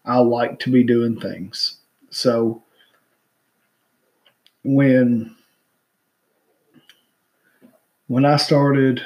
I 0.04 0.18
like 0.18 0.58
to 0.60 0.70
be 0.70 0.84
doing 0.84 1.20
things. 1.20 1.78
So 2.10 2.62
when 4.64 5.34
when 8.12 8.26
I 8.26 8.36
started 8.36 9.02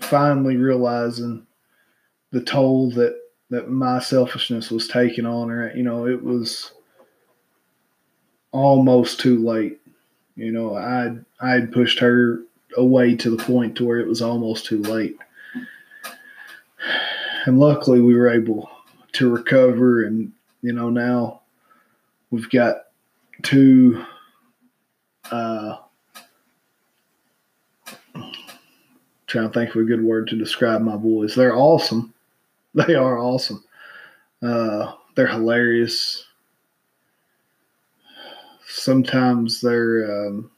finally 0.00 0.58
realizing 0.58 1.46
the 2.30 2.42
toll 2.42 2.90
that 2.90 3.18
that 3.48 3.70
my 3.70 4.00
selfishness 4.00 4.70
was 4.70 4.86
taking 4.86 5.24
on 5.24 5.48
her, 5.48 5.72
you 5.74 5.82
know, 5.82 6.06
it 6.06 6.22
was 6.22 6.72
almost 8.52 9.20
too 9.20 9.42
late. 9.42 9.80
You 10.36 10.52
know, 10.52 10.76
I 10.76 11.16
I 11.40 11.52
had 11.52 11.72
pushed 11.72 12.00
her 12.00 12.40
away 12.76 13.16
to 13.16 13.34
the 13.34 13.42
point 13.42 13.76
to 13.76 13.86
where 13.86 13.98
it 13.98 14.08
was 14.08 14.20
almost 14.20 14.66
too 14.66 14.82
late. 14.82 15.16
And 17.46 17.58
luckily 17.58 18.02
we 18.02 18.14
were 18.14 18.28
able 18.28 18.68
to 19.12 19.30
recover 19.30 20.04
and 20.04 20.32
you 20.60 20.74
know 20.74 20.90
now 20.90 21.40
we've 22.30 22.50
got 22.50 22.88
two 23.42 24.04
uh 25.30 25.78
trying 29.28 29.48
to 29.48 29.54
think 29.54 29.70
of 29.70 29.82
a 29.82 29.84
good 29.84 30.02
word 30.02 30.26
to 30.28 30.36
describe 30.36 30.80
my 30.80 30.96
boys. 30.96 31.34
They're 31.34 31.56
awesome. 31.56 32.12
They 32.74 32.94
are 32.94 33.18
awesome. 33.18 33.64
Uh, 34.42 34.92
they're 35.16 35.26
hilarious. 35.26 36.26
Sometimes 38.68 39.62
they're 39.62 40.28
um, 40.28 40.50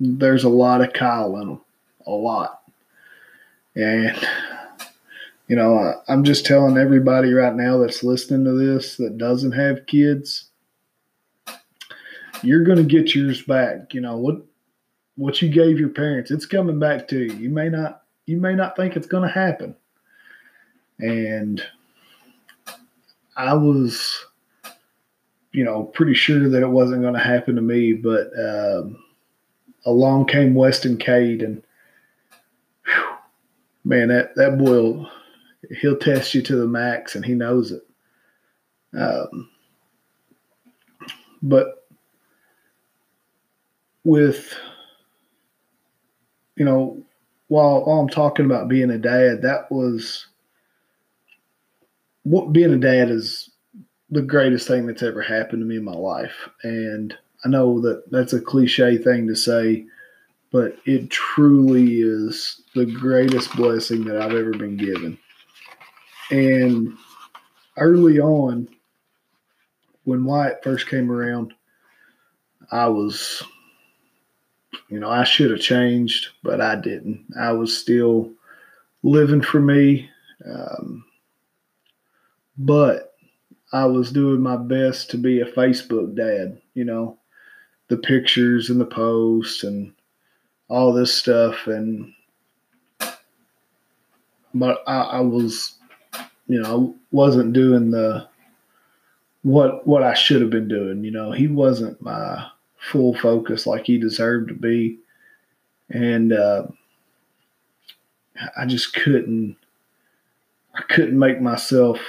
there's 0.00 0.44
a 0.44 0.50
lot 0.50 0.82
of 0.82 0.92
Kyle 0.92 1.36
in 1.36 1.48
them, 1.48 1.60
a 2.06 2.10
lot, 2.10 2.62
and 3.74 4.18
you 5.46 5.56
know 5.56 5.94
I'm 6.08 6.24
just 6.24 6.44
telling 6.44 6.76
everybody 6.76 7.32
right 7.32 7.54
now 7.54 7.78
that's 7.78 8.02
listening 8.02 8.44
to 8.44 8.52
this 8.52 8.96
that 8.96 9.16
doesn't 9.16 9.52
have 9.52 9.86
kids, 9.86 10.50
you're 12.42 12.64
going 12.64 12.78
to 12.78 12.84
get 12.84 13.14
yours 13.14 13.40
back. 13.44 13.94
You 13.94 14.02
know 14.02 14.18
what 14.18 14.42
what 15.16 15.40
you 15.42 15.48
gave 15.48 15.80
your 15.80 15.88
parents, 15.88 16.30
it's 16.30 16.46
coming 16.46 16.78
back 16.78 17.08
to 17.08 17.18
you. 17.18 17.32
You 17.34 17.50
may 17.50 17.68
not 17.68 18.02
you 18.26 18.38
may 18.38 18.54
not 18.54 18.76
think 18.76 18.96
it's 18.96 19.06
going 19.06 19.22
to 19.22 19.32
happen. 19.32 19.74
And 20.98 21.62
I 23.36 23.54
was, 23.54 24.24
you 25.52 25.64
know, 25.64 25.84
pretty 25.84 26.14
sure 26.14 26.48
that 26.48 26.62
it 26.62 26.68
wasn't 26.68 27.02
going 27.02 27.14
to 27.14 27.20
happen 27.20 27.54
to 27.56 27.62
me, 27.62 27.92
but 27.92 28.30
um, 28.38 29.02
along 29.84 30.26
came 30.26 30.54
Weston 30.54 30.96
Cade, 30.96 31.42
and 31.42 31.62
whew, 32.84 33.16
man, 33.84 34.08
that 34.08 34.34
that 34.36 34.58
boy, 34.58 35.06
he'll 35.80 35.98
test 35.98 36.34
you 36.34 36.42
to 36.42 36.56
the 36.56 36.66
max, 36.66 37.14
and 37.14 37.24
he 37.24 37.34
knows 37.34 37.72
it. 37.72 37.82
Um, 38.98 39.50
but 41.42 41.86
with 44.04 44.54
you 46.56 46.64
know, 46.64 47.02
while, 47.48 47.84
while 47.84 48.00
I'm 48.00 48.08
talking 48.08 48.46
about 48.46 48.68
being 48.68 48.90
a 48.90 48.98
dad, 48.98 49.42
that 49.42 49.70
was 49.70 50.26
what 52.24 52.52
being 52.52 52.72
a 52.72 52.78
dad 52.78 53.10
is 53.10 53.50
the 54.10 54.22
greatest 54.22 54.66
thing 54.66 54.86
that's 54.86 55.02
ever 55.02 55.22
happened 55.22 55.60
to 55.60 55.66
me 55.66 55.76
in 55.76 55.84
my 55.84 55.92
life. 55.92 56.48
And 56.62 57.14
I 57.44 57.48
know 57.48 57.80
that 57.82 58.10
that's 58.10 58.32
a 58.32 58.40
cliche 58.40 58.98
thing 58.98 59.28
to 59.28 59.36
say, 59.36 59.84
but 60.50 60.76
it 60.86 61.10
truly 61.10 62.00
is 62.00 62.62
the 62.74 62.86
greatest 62.86 63.54
blessing 63.56 64.04
that 64.04 64.20
I've 64.20 64.32
ever 64.32 64.52
been 64.52 64.76
given. 64.76 65.18
And 66.30 66.96
early 67.76 68.18
on, 68.18 68.68
when 70.04 70.24
Wyatt 70.24 70.62
first 70.64 70.88
came 70.88 71.10
around, 71.10 71.52
I 72.72 72.88
was 72.88 73.42
you 74.88 75.00
know, 75.00 75.10
I 75.10 75.24
should 75.24 75.50
have 75.50 75.60
changed, 75.60 76.28
but 76.42 76.60
I 76.60 76.76
didn't. 76.76 77.24
I 77.38 77.52
was 77.52 77.76
still 77.76 78.30
living 79.02 79.42
for 79.42 79.60
me. 79.60 80.08
Um, 80.44 81.04
but 82.58 83.14
I 83.72 83.84
was 83.86 84.12
doing 84.12 84.40
my 84.40 84.56
best 84.56 85.10
to 85.10 85.18
be 85.18 85.40
a 85.40 85.52
Facebook 85.52 86.14
dad, 86.14 86.60
you 86.74 86.84
know, 86.84 87.18
the 87.88 87.96
pictures 87.96 88.70
and 88.70 88.80
the 88.80 88.86
posts 88.86 89.64
and 89.64 89.92
all 90.68 90.92
this 90.92 91.14
stuff. 91.14 91.66
And, 91.66 92.12
but 94.54 94.82
I, 94.86 94.98
I 95.00 95.20
was, 95.20 95.74
you 96.46 96.60
know, 96.60 96.94
wasn't 97.10 97.52
doing 97.52 97.90
the, 97.90 98.28
what, 99.42 99.86
what 99.86 100.02
I 100.02 100.14
should 100.14 100.40
have 100.40 100.50
been 100.50 100.68
doing. 100.68 101.04
You 101.04 101.10
know, 101.10 101.32
he 101.32 101.48
wasn't 101.48 102.00
my, 102.00 102.46
full 102.90 103.14
focus 103.14 103.66
like 103.66 103.86
he 103.86 103.98
deserved 103.98 104.48
to 104.48 104.54
be. 104.54 104.98
And 105.90 106.32
uh, 106.32 106.66
I 108.56 108.66
just 108.66 108.94
couldn't, 108.94 109.56
I 110.74 110.82
couldn't 110.82 111.18
make 111.18 111.40
myself 111.40 112.00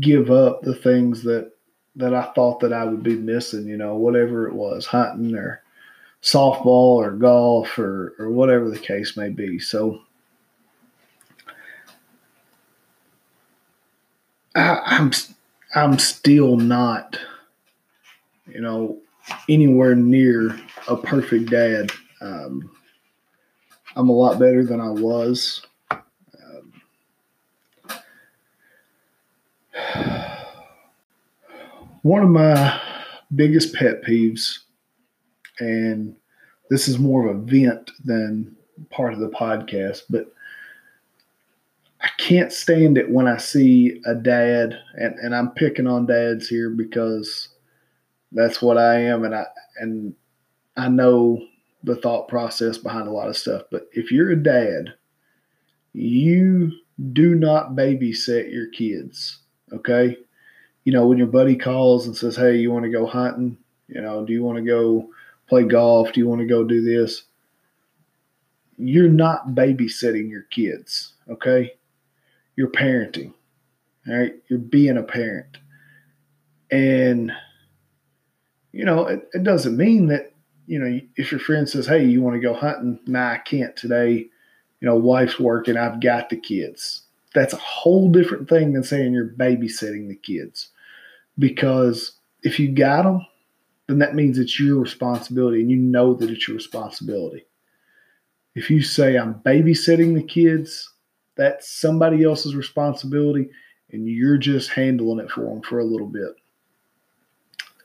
give 0.00 0.30
up 0.30 0.62
the 0.62 0.74
things 0.74 1.22
that 1.24 1.52
that 1.96 2.12
I 2.12 2.32
thought 2.34 2.58
that 2.60 2.72
I 2.72 2.84
would 2.84 3.04
be 3.04 3.14
missing, 3.14 3.68
you 3.68 3.76
know, 3.76 3.94
whatever 3.94 4.48
it 4.48 4.54
was, 4.54 4.86
hunting 4.86 5.36
or 5.36 5.62
softball 6.22 6.96
or 6.96 7.12
golf 7.12 7.78
or 7.78 8.14
or 8.18 8.30
whatever 8.30 8.68
the 8.70 8.78
case 8.78 9.16
may 9.16 9.28
be. 9.28 9.58
So 9.58 10.00
I, 14.54 14.80
I'm 14.84 15.12
I'm 15.74 15.98
still 15.98 16.56
not, 16.56 17.18
you 18.46 18.60
know, 18.60 18.98
anywhere 19.48 19.94
near 19.94 20.60
a 20.88 20.96
perfect 20.96 21.50
dad. 21.50 21.90
Um, 22.20 22.70
I'm 23.96 24.08
a 24.08 24.12
lot 24.12 24.38
better 24.38 24.64
than 24.64 24.80
I 24.80 24.90
was. 24.90 25.64
Um, 25.90 26.72
one 32.02 32.22
of 32.22 32.28
my 32.28 32.80
biggest 33.34 33.74
pet 33.74 34.02
peeves, 34.02 34.58
and 35.60 36.14
this 36.70 36.88
is 36.88 36.98
more 36.98 37.28
of 37.28 37.36
a 37.36 37.40
vent 37.40 37.90
than 38.04 38.56
part 38.90 39.12
of 39.12 39.20
the 39.20 39.28
podcast, 39.28 40.02
but 40.10 40.32
I 42.00 42.08
can't 42.18 42.52
stand 42.52 42.98
it 42.98 43.10
when 43.10 43.26
I 43.26 43.38
see 43.38 44.00
a 44.04 44.14
dad, 44.14 44.78
and, 44.94 45.14
and 45.20 45.34
I'm 45.34 45.50
picking 45.52 45.86
on 45.86 46.06
dads 46.06 46.48
here 46.48 46.68
because 46.68 47.48
that's 48.34 48.60
what 48.60 48.76
I 48.76 49.00
am, 49.00 49.24
and 49.24 49.34
I 49.34 49.46
and 49.80 50.14
I 50.76 50.88
know 50.88 51.40
the 51.84 51.96
thought 51.96 52.28
process 52.28 52.78
behind 52.78 53.08
a 53.08 53.12
lot 53.12 53.28
of 53.28 53.36
stuff. 53.36 53.62
But 53.70 53.88
if 53.92 54.10
you're 54.10 54.30
a 54.30 54.42
dad, 54.42 54.94
you 55.92 56.72
do 57.12 57.34
not 57.34 57.74
babysit 57.74 58.52
your 58.52 58.68
kids. 58.68 59.38
Okay. 59.72 60.16
You 60.84 60.92
know, 60.92 61.06
when 61.06 61.18
your 61.18 61.26
buddy 61.26 61.56
calls 61.56 62.06
and 62.06 62.16
says, 62.16 62.36
Hey, 62.36 62.56
you 62.56 62.70
want 62.70 62.84
to 62.84 62.90
go 62.90 63.06
hunting? 63.06 63.56
You 63.88 64.00
know, 64.00 64.24
do 64.24 64.32
you 64.32 64.42
want 64.42 64.58
to 64.58 64.64
go 64.64 65.10
play 65.46 65.64
golf? 65.64 66.12
Do 66.12 66.20
you 66.20 66.28
want 66.28 66.40
to 66.40 66.46
go 66.46 66.64
do 66.64 66.82
this? 66.82 67.24
You're 68.76 69.08
not 69.08 69.48
babysitting 69.48 70.28
your 70.30 70.42
kids. 70.50 71.14
Okay. 71.28 71.74
You're 72.56 72.70
parenting. 72.70 73.32
All 74.08 74.16
right. 74.16 74.34
You're 74.48 74.58
being 74.58 74.96
a 74.96 75.02
parent. 75.02 75.58
And, 76.70 77.32
you 78.74 78.84
know, 78.84 79.06
it, 79.06 79.28
it 79.32 79.44
doesn't 79.44 79.76
mean 79.76 80.08
that 80.08 80.32
you 80.66 80.78
know, 80.78 81.00
if 81.16 81.30
your 81.30 81.40
friend 81.40 81.68
says, 81.68 81.86
"Hey, 81.86 82.04
you 82.04 82.20
want 82.22 82.34
to 82.34 82.40
go 82.40 82.54
hunting?" 82.54 82.98
Nah, 83.06 83.32
I 83.32 83.38
can't 83.38 83.76
today. 83.76 84.26
You 84.80 84.88
know, 84.88 84.96
wife's 84.96 85.38
working. 85.38 85.76
I've 85.76 86.00
got 86.00 86.28
the 86.28 86.36
kids. 86.36 87.02
That's 87.34 87.52
a 87.52 87.58
whole 87.58 88.10
different 88.10 88.48
thing 88.48 88.72
than 88.72 88.82
saying 88.82 89.12
you're 89.12 89.28
babysitting 89.28 90.08
the 90.08 90.16
kids. 90.16 90.68
Because 91.38 92.12
if 92.42 92.58
you 92.58 92.72
got 92.72 93.02
them, 93.02 93.26
then 93.86 93.98
that 93.98 94.14
means 94.14 94.38
it's 94.38 94.58
your 94.58 94.78
responsibility, 94.78 95.60
and 95.60 95.70
you 95.70 95.76
know 95.76 96.14
that 96.14 96.30
it's 96.30 96.48
your 96.48 96.56
responsibility. 96.56 97.46
If 98.54 98.70
you 98.70 98.82
say 98.82 99.16
I'm 99.16 99.34
babysitting 99.34 100.14
the 100.14 100.22
kids, 100.22 100.90
that's 101.36 101.70
somebody 101.70 102.24
else's 102.24 102.56
responsibility, 102.56 103.50
and 103.92 104.08
you're 104.08 104.38
just 104.38 104.70
handling 104.70 105.20
it 105.20 105.30
for 105.30 105.42
them 105.42 105.62
for 105.62 105.78
a 105.78 105.84
little 105.84 106.08
bit. 106.08 106.34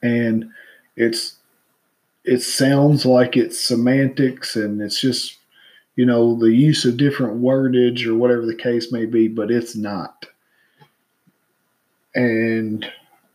And 0.02 0.52
it's 1.00 1.38
it 2.26 2.42
sounds 2.42 3.06
like 3.06 3.38
it's 3.38 3.60
semantics 3.60 4.56
and 4.56 4.82
it's 4.82 5.00
just 5.00 5.38
you 5.96 6.06
know 6.06 6.36
the 6.36 6.52
use 6.52 6.86
of 6.86 6.98
different 6.98 7.42
wordage 7.42 8.06
or 8.06 8.16
whatever 8.16 8.46
the 8.46 8.56
case 8.56 8.92
may 8.92 9.06
be 9.06 9.28
but 9.28 9.50
it's 9.50 9.76
not. 9.76 10.28
And 12.14 12.86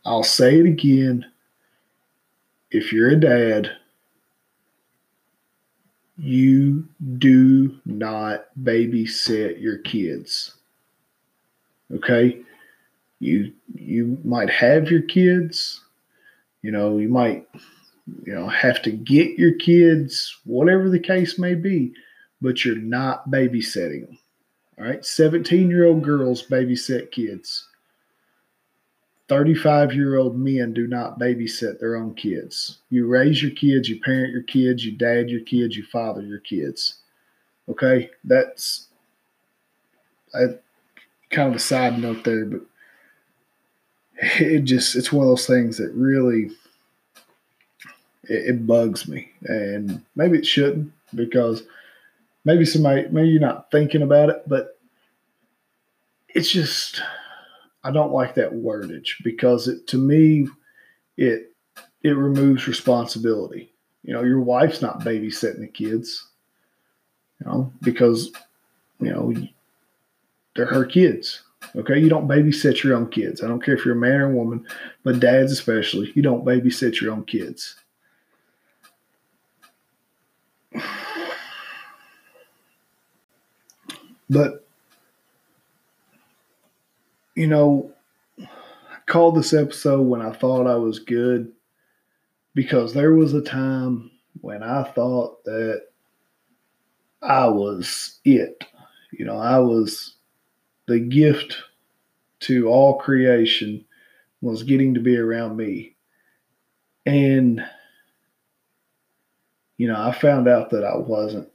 i'll 0.05 0.23
say 0.23 0.59
it 0.59 0.65
again. 0.65 1.25
If 2.71 2.93
you're 2.93 3.09
a 3.09 3.19
dad 3.19 3.71
you 6.17 6.87
do 7.17 7.77
not 7.85 8.45
babysit 8.63 9.61
your 9.61 9.79
kids. 9.79 10.55
Okay? 11.93 12.41
You 13.19 13.51
you 13.73 14.17
might 14.23 14.49
have 14.49 14.89
your 14.91 15.01
kids 15.01 15.81
you 16.65 16.71
know 16.71 16.97
you 16.97 17.09
might 17.09 17.47
you 18.23 18.33
know, 18.33 18.47
have 18.47 18.81
to 18.83 18.91
get 18.91 19.37
your 19.37 19.53
kids, 19.53 20.37
whatever 20.45 20.89
the 20.89 20.99
case 20.99 21.39
may 21.39 21.55
be, 21.55 21.93
but 22.41 22.63
you're 22.63 22.75
not 22.75 23.29
babysitting 23.29 24.05
them. 24.05 24.17
All 24.77 24.85
right. 24.85 25.03
17 25.05 25.69
year 25.69 25.85
old 25.85 26.03
girls 26.03 26.45
babysit 26.45 27.11
kids. 27.11 27.67
35 29.27 29.93
year 29.93 30.17
old 30.17 30.37
men 30.37 30.73
do 30.73 30.85
not 30.85 31.17
babysit 31.19 31.79
their 31.79 31.95
own 31.95 32.13
kids. 32.13 32.79
You 32.89 33.07
raise 33.07 33.41
your 33.41 33.51
kids, 33.51 33.89
you 33.89 33.99
parent 34.01 34.33
your 34.33 34.43
kids, 34.43 34.85
you 34.85 34.91
dad 34.91 35.29
your 35.29 35.41
kids, 35.41 35.75
you 35.75 35.83
father 35.85 36.21
your 36.21 36.39
kids. 36.39 36.99
Okay. 37.69 38.11
That's 38.23 38.89
a, 40.35 40.49
kind 41.31 41.49
of 41.49 41.55
a 41.55 41.59
side 41.59 41.97
note 41.97 42.23
there, 42.23 42.45
but 42.45 42.61
it 44.17 44.61
just, 44.61 44.95
it's 44.95 45.11
one 45.11 45.25
of 45.25 45.29
those 45.29 45.47
things 45.47 45.77
that 45.77 45.91
really 45.93 46.51
it, 48.29 48.49
it 48.49 48.67
bugs 48.67 49.07
me, 49.07 49.31
and 49.43 50.01
maybe 50.15 50.37
it 50.37 50.45
shouldn't 50.45 50.91
because 51.13 51.63
maybe 52.43 52.65
somebody 52.65 53.07
maybe 53.09 53.29
you're 53.29 53.41
not 53.41 53.71
thinking 53.71 54.01
about 54.01 54.29
it, 54.29 54.43
but 54.47 54.79
it's 56.29 56.51
just 56.51 57.01
I 57.83 57.91
don't 57.91 58.13
like 58.13 58.35
that 58.35 58.51
wordage 58.51 59.23
because 59.23 59.67
it 59.67 59.87
to 59.87 59.97
me 59.97 60.47
it 61.17 61.51
it 62.03 62.17
removes 62.17 62.67
responsibility. 62.67 63.71
You 64.03 64.13
know, 64.13 64.23
your 64.23 64.41
wife's 64.41 64.81
not 64.81 65.01
babysitting 65.01 65.61
the 65.61 65.67
kids, 65.67 66.27
you 67.39 67.47
know, 67.47 67.71
because 67.81 68.31
you 68.99 69.11
know 69.11 69.33
they're 70.55 70.65
her 70.65 70.85
kids. 70.85 71.41
Okay, 71.77 71.99
you 71.99 72.07
don't 72.07 72.27
babysit 72.27 72.83
your 72.83 72.95
own 72.95 73.09
kids. 73.09 73.43
I 73.43 73.47
don't 73.47 73.61
care 73.61 73.75
if 73.75 73.83
you're 73.83 73.95
a 73.95 73.99
man 73.99 74.21
or 74.21 74.31
a 74.31 74.35
woman, 74.35 74.65
but 75.03 75.19
dads 75.19 75.51
especially, 75.51 76.11
you 76.15 76.21
don't 76.21 76.45
babysit 76.45 77.01
your 77.01 77.11
own 77.11 77.25
kids. 77.25 77.75
But, 84.29 84.65
you 87.35 87.47
know, 87.47 87.91
I 88.39 88.47
called 89.05 89.35
this 89.35 89.53
episode 89.53 90.01
when 90.01 90.21
I 90.21 90.31
thought 90.31 90.67
I 90.67 90.75
was 90.75 90.99
good 90.99 91.51
because 92.55 92.93
there 92.93 93.13
was 93.13 93.33
a 93.33 93.41
time 93.41 94.11
when 94.41 94.63
I 94.63 94.83
thought 94.83 95.43
that 95.43 95.83
I 97.21 97.47
was 97.47 98.19
it. 98.23 98.63
You 99.11 99.25
know, 99.25 99.37
I 99.37 99.59
was 99.59 100.14
the 100.87 100.99
gift 100.99 101.57
to 102.41 102.67
all 102.67 102.99
creation 102.99 103.85
was 104.41 104.63
getting 104.63 104.93
to 104.93 104.99
be 104.99 105.17
around 105.17 105.57
me. 105.57 105.95
And, 107.05 107.65
you 109.77 109.87
know, 109.87 109.99
I 109.99 110.11
found 110.11 110.47
out 110.47 110.71
that 110.71 110.83
I 110.83 110.97
wasn't 110.97 111.49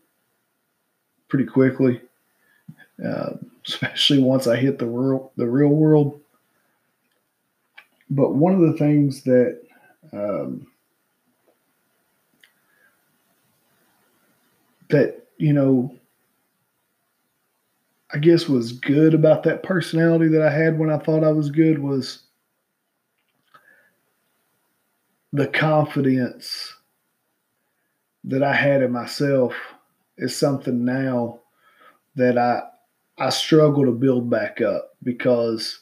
pretty 1.28 1.44
quickly 1.44 2.00
uh, 3.04 3.30
especially 3.66 4.18
once 4.20 4.46
I 4.46 4.56
hit 4.56 4.78
the 4.78 4.86
real 4.86 5.32
the 5.36 5.46
real 5.46 5.68
world. 5.68 6.20
But 8.08 8.34
one 8.34 8.54
of 8.54 8.60
the 8.60 8.76
things 8.76 9.22
that 9.22 9.60
um, 10.12 10.66
that 14.88 15.26
you 15.38 15.52
know, 15.52 15.94
I 18.12 18.18
guess 18.18 18.48
was 18.48 18.72
good 18.72 19.14
about 19.14 19.44
that 19.44 19.62
personality 19.62 20.28
that 20.28 20.42
I 20.42 20.50
had 20.50 20.78
when 20.78 20.90
I 20.90 20.98
thought 20.98 21.22
I 21.22 21.30
was 21.30 21.50
good 21.50 21.78
was 21.78 22.24
the 25.32 25.46
confidence 25.46 26.74
that 28.24 28.42
I 28.42 28.52
had 28.52 28.82
in 28.82 28.90
myself 28.92 29.54
is 30.18 30.36
something 30.36 30.84
now 30.84 31.40
that 32.16 32.36
I 32.36 32.62
I 33.18 33.30
struggle 33.30 33.84
to 33.84 33.92
build 33.92 34.30
back 34.30 34.62
up 34.62 34.96
because 35.02 35.80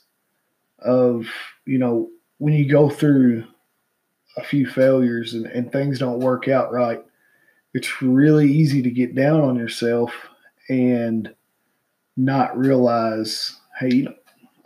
of, 0.81 1.27
you 1.67 1.79
know, 1.79 2.11
when 2.38 2.53
you 2.53 2.69
go 2.69 2.91
through 2.91 3.45
a 4.37 4.43
few 4.43 4.67
failures 4.67 5.35
and, 5.35 5.47
and 5.47 5.71
things 5.71 6.01
don't 6.01 6.19
work 6.19 6.49
out 6.49 6.73
right, 6.73 7.03
it's 7.75 8.03
really 8.03 8.51
easy 8.51 8.83
to 8.83 8.91
get 8.91 9.14
down 9.14 9.41
on 9.41 9.57
yourself 9.57 10.12
and 10.69 11.33
not 12.19 12.59
realize, 12.59 13.59
hey, 13.79 13.95
you 13.95 14.03
know, 14.03 14.15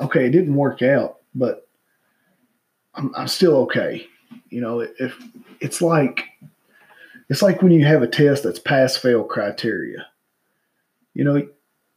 okay, 0.01 0.27
it 0.27 0.31
didn't 0.31 0.55
work 0.55 0.83
out, 0.83 1.19
but 1.35 1.69
I'm, 2.95 3.15
I'm 3.15 3.29
still 3.29 3.57
okay. 3.59 4.07
You 4.49 4.61
know, 4.61 4.81
if 4.81 5.15
it's 5.61 5.83
like 5.83 6.25
it's 7.29 7.43
like 7.43 7.62
when 7.62 7.73
you 7.73 7.85
have 7.85 8.03
a 8.03 8.07
test 8.07 8.43
that's 8.43 8.59
pass 8.59 8.97
fail 8.97 9.23
criteria. 9.23 10.07
You 11.15 11.25
know, 11.25 11.47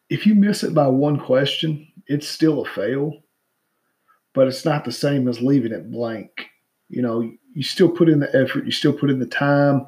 if 0.09 0.27
you 0.27 0.35
miss 0.35 0.63
it 0.63 0.73
by 0.73 0.87
one 0.87 1.19
question, 1.19 1.87
it's 2.07 2.27
still 2.27 2.61
a 2.61 2.69
fail, 2.69 3.23
but 4.33 4.47
it's 4.47 4.65
not 4.65 4.85
the 4.85 4.91
same 4.91 5.27
as 5.27 5.41
leaving 5.41 5.71
it 5.71 5.89
blank. 5.89 6.47
You 6.89 7.01
know, 7.01 7.31
you 7.53 7.63
still 7.63 7.89
put 7.89 8.09
in 8.09 8.19
the 8.19 8.33
effort, 8.35 8.65
you 8.65 8.71
still 8.71 8.93
put 8.93 9.09
in 9.09 9.19
the 9.19 9.25
time 9.25 9.87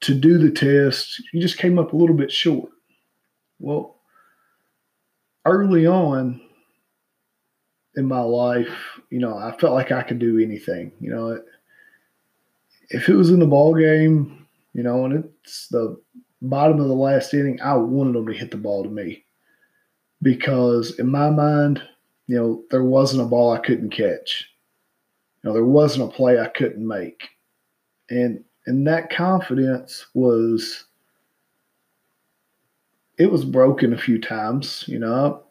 to 0.00 0.14
do 0.14 0.38
the 0.38 0.50
test. 0.50 1.20
You 1.32 1.40
just 1.40 1.58
came 1.58 1.78
up 1.78 1.92
a 1.92 1.96
little 1.96 2.16
bit 2.16 2.30
short. 2.30 2.70
Well, 3.58 3.93
early 5.44 5.86
on 5.86 6.40
in 7.96 8.06
my 8.06 8.20
life, 8.20 9.00
you 9.10 9.20
know, 9.20 9.36
I 9.36 9.56
felt 9.58 9.74
like 9.74 9.92
I 9.92 10.02
could 10.02 10.18
do 10.18 10.38
anything. 10.38 10.92
You 11.00 11.10
know, 11.10 11.42
if 12.90 13.08
it 13.08 13.14
was 13.14 13.30
in 13.30 13.38
the 13.38 13.46
ball 13.46 13.74
game, 13.74 14.46
you 14.72 14.82
know, 14.82 15.04
and 15.04 15.24
it's 15.42 15.68
the 15.68 16.00
bottom 16.42 16.80
of 16.80 16.88
the 16.88 16.94
last 16.94 17.32
inning, 17.34 17.60
I 17.60 17.74
wanted 17.74 18.14
them 18.14 18.26
to 18.26 18.32
hit 18.32 18.50
the 18.50 18.56
ball 18.56 18.82
to 18.82 18.90
me 18.90 19.24
because 20.22 20.98
in 20.98 21.08
my 21.08 21.30
mind, 21.30 21.82
you 22.26 22.36
know, 22.36 22.62
there 22.70 22.84
wasn't 22.84 23.22
a 23.22 23.26
ball 23.26 23.52
I 23.52 23.58
couldn't 23.58 23.90
catch. 23.90 24.48
You 25.42 25.50
know, 25.50 25.54
there 25.54 25.64
wasn't 25.64 26.10
a 26.10 26.16
play 26.16 26.38
I 26.38 26.48
couldn't 26.48 26.86
make. 26.86 27.22
And 28.10 28.42
and 28.66 28.86
that 28.86 29.10
confidence 29.10 30.06
was 30.14 30.84
it 33.18 33.30
was 33.30 33.44
broken 33.44 33.92
a 33.92 33.98
few 33.98 34.20
times. 34.20 34.84
You 34.86 34.98
know, 34.98 35.42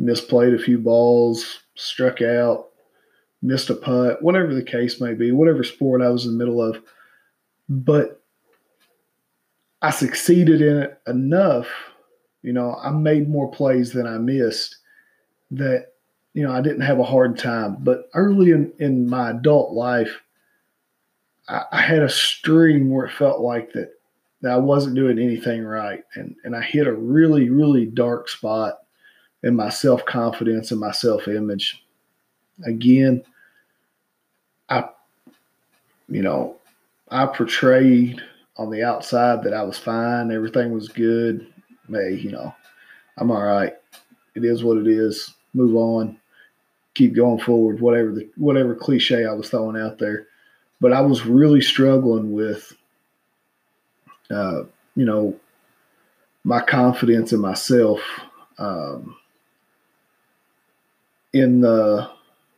misplayed 0.00 0.54
a 0.54 0.62
few 0.62 0.78
balls, 0.78 1.60
struck 1.74 2.22
out, 2.22 2.68
missed 3.42 3.70
a 3.70 3.74
putt, 3.74 4.22
whatever 4.22 4.54
the 4.54 4.62
case 4.62 5.00
may 5.00 5.14
be, 5.14 5.32
whatever 5.32 5.64
sport 5.64 6.02
I 6.02 6.10
was 6.10 6.26
in 6.26 6.32
the 6.32 6.38
middle 6.38 6.62
of. 6.62 6.82
But 7.68 8.22
I 9.82 9.90
succeeded 9.90 10.60
in 10.60 10.78
it 10.78 11.00
enough. 11.06 11.68
You 12.42 12.52
know, 12.52 12.74
I 12.74 12.90
made 12.90 13.28
more 13.28 13.50
plays 13.50 13.92
than 13.92 14.06
I 14.06 14.18
missed 14.18 14.76
that, 15.50 15.88
you 16.32 16.42
know, 16.42 16.52
I 16.52 16.60
didn't 16.60 16.82
have 16.82 16.98
a 16.98 17.04
hard 17.04 17.38
time. 17.38 17.76
But 17.80 18.08
early 18.14 18.50
in, 18.50 18.72
in 18.78 19.08
my 19.08 19.30
adult 19.30 19.72
life, 19.72 20.20
I, 21.48 21.64
I 21.72 21.80
had 21.82 22.02
a 22.02 22.08
string 22.08 22.90
where 22.90 23.06
it 23.06 23.12
felt 23.12 23.40
like 23.40 23.72
that, 23.72 23.92
that 24.42 24.52
I 24.52 24.56
wasn't 24.56 24.96
doing 24.96 25.18
anything 25.18 25.64
right. 25.64 26.02
And, 26.14 26.34
and 26.44 26.56
I 26.56 26.62
hit 26.62 26.86
a 26.86 26.92
really, 26.92 27.50
really 27.50 27.86
dark 27.86 28.28
spot 28.28 28.78
in 29.42 29.54
my 29.54 29.68
self 29.70 30.04
confidence 30.04 30.70
and 30.70 30.80
my 30.80 30.92
self 30.92 31.28
image. 31.28 31.84
Again, 32.64 33.22
I, 34.68 34.88
you 36.08 36.22
know, 36.22 36.56
I 37.10 37.26
portrayed 37.26 38.20
on 38.56 38.70
the 38.70 38.84
outside 38.84 39.42
that 39.42 39.54
I 39.54 39.62
was 39.62 39.78
fine, 39.78 40.30
everything 40.30 40.72
was 40.72 40.88
good. 40.88 41.46
Hey, 41.88 42.14
you 42.14 42.30
know, 42.30 42.54
I'm 43.16 43.30
all 43.30 43.42
right. 43.42 43.72
It 44.34 44.44
is 44.44 44.62
what 44.62 44.76
it 44.76 44.86
is. 44.86 45.34
Move 45.54 45.74
on. 45.76 46.18
Keep 46.94 47.14
going 47.14 47.40
forward. 47.40 47.80
Whatever 47.80 48.12
the 48.12 48.28
whatever 48.36 48.74
cliche 48.74 49.26
I 49.26 49.32
was 49.32 49.48
throwing 49.48 49.80
out 49.80 49.98
there, 49.98 50.26
but 50.80 50.92
I 50.92 51.00
was 51.00 51.26
really 51.26 51.60
struggling 51.60 52.32
with, 52.32 52.76
uh, 54.30 54.64
you 54.96 55.04
know, 55.04 55.38
my 56.44 56.60
confidence 56.60 57.32
in 57.32 57.40
myself. 57.40 58.00
Um, 58.58 59.16
in 61.32 61.60
the 61.60 62.10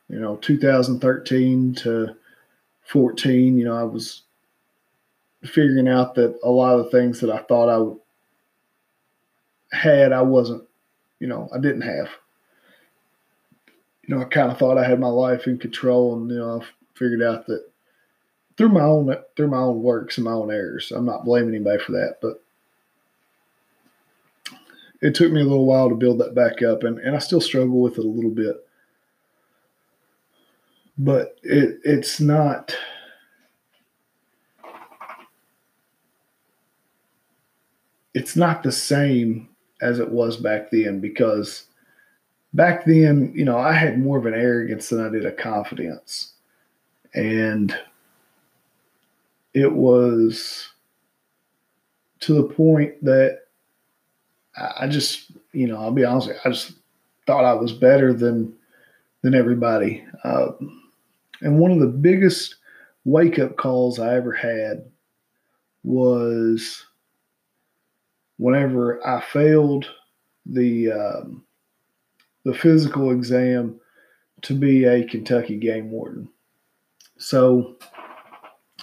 you 0.08 0.18
know 0.18 0.36
2013 0.36 1.74
to 1.74 2.14
14 2.84 3.58
you 3.58 3.64
know 3.64 3.76
i 3.76 3.82
was 3.82 4.22
figuring 5.44 5.88
out 5.88 6.14
that 6.14 6.38
a 6.42 6.50
lot 6.50 6.78
of 6.78 6.84
the 6.84 6.90
things 6.90 7.20
that 7.20 7.30
i 7.30 7.38
thought 7.38 7.68
i 7.68 9.76
had 9.76 10.12
i 10.12 10.22
wasn't 10.22 10.62
you 11.18 11.26
know 11.26 11.48
i 11.54 11.58
didn't 11.58 11.82
have 11.82 12.08
you 14.06 14.14
know 14.14 14.22
i 14.22 14.24
kind 14.24 14.50
of 14.50 14.58
thought 14.58 14.78
i 14.78 14.88
had 14.88 15.00
my 15.00 15.08
life 15.08 15.46
in 15.46 15.58
control 15.58 16.14
and 16.14 16.30
you 16.30 16.38
know 16.38 16.60
i 16.60 16.64
figured 16.94 17.22
out 17.22 17.46
that 17.46 17.64
through 18.62 18.68
my 18.68 18.80
own 18.80 19.14
through 19.36 19.48
my 19.48 19.58
own 19.58 19.82
works 19.82 20.18
and 20.18 20.24
my 20.24 20.32
own 20.32 20.50
errors 20.50 20.92
i'm 20.92 21.04
not 21.04 21.24
blaming 21.24 21.54
anybody 21.54 21.82
for 21.82 21.92
that 21.92 22.18
but 22.22 22.42
it 25.02 25.16
took 25.16 25.32
me 25.32 25.40
a 25.40 25.44
little 25.44 25.66
while 25.66 25.88
to 25.88 25.96
build 25.96 26.20
that 26.20 26.34
back 26.34 26.62
up, 26.62 26.84
and, 26.84 26.98
and 27.00 27.16
I 27.16 27.18
still 27.18 27.40
struggle 27.40 27.80
with 27.80 27.98
it 27.98 28.04
a 28.04 28.08
little 28.08 28.30
bit. 28.30 28.64
But 30.96 31.38
it 31.42 31.80
it's 31.84 32.20
not. 32.20 32.74
It's 38.14 38.36
not 38.36 38.62
the 38.62 38.72
same 38.72 39.48
as 39.80 39.98
it 39.98 40.10
was 40.10 40.36
back 40.36 40.70
then 40.70 41.00
because 41.00 41.64
back 42.54 42.84
then, 42.84 43.32
you 43.34 43.44
know, 43.44 43.58
I 43.58 43.72
had 43.72 43.98
more 43.98 44.18
of 44.18 44.26
an 44.26 44.34
arrogance 44.34 44.90
than 44.90 45.04
I 45.04 45.08
did 45.08 45.24
a 45.24 45.32
confidence. 45.32 46.34
And 47.14 47.76
it 49.54 49.72
was 49.72 50.68
to 52.20 52.34
the 52.34 52.44
point 52.54 53.02
that 53.04 53.40
I 54.56 54.86
just, 54.86 55.32
you 55.52 55.66
know, 55.66 55.76
I'll 55.76 55.92
be 55.92 56.04
honest, 56.04 56.28
you, 56.28 56.34
I 56.44 56.50
just 56.50 56.72
thought 57.26 57.44
I 57.44 57.54
was 57.54 57.72
better 57.72 58.12
than 58.12 58.54
than 59.22 59.34
everybody. 59.34 60.04
Uh, 60.24 60.52
and 61.40 61.58
one 61.58 61.70
of 61.70 61.80
the 61.80 61.86
biggest 61.86 62.56
wake 63.04 63.38
up 63.38 63.56
calls 63.56 63.98
I 63.98 64.14
ever 64.14 64.32
had 64.32 64.84
was 65.84 66.84
whenever 68.36 69.04
I 69.06 69.20
failed 69.20 69.86
the 70.46 70.92
um, 70.92 71.44
the 72.44 72.54
physical 72.54 73.10
exam 73.10 73.80
to 74.42 74.54
be 74.54 74.84
a 74.84 75.04
Kentucky 75.04 75.56
game 75.56 75.90
warden. 75.90 76.28
So, 77.18 77.76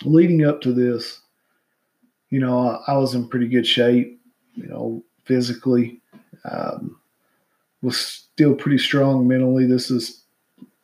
leading 0.04 0.46
up 0.46 0.62
to 0.62 0.74
this, 0.74 1.20
you 2.30 2.40
know, 2.40 2.82
I, 2.88 2.94
I 2.94 2.98
was 2.98 3.16
in 3.16 3.28
pretty 3.28 3.48
good 3.48 3.66
shape. 3.66 4.20
You 4.56 4.68
know, 4.68 5.04
physically. 5.26 6.02
Um, 6.50 7.00
was 7.82 7.98
still 7.98 8.56
pretty 8.56 8.78
strong 8.78 9.28
mentally. 9.28 9.66
This 9.66 9.90
is 9.90 10.24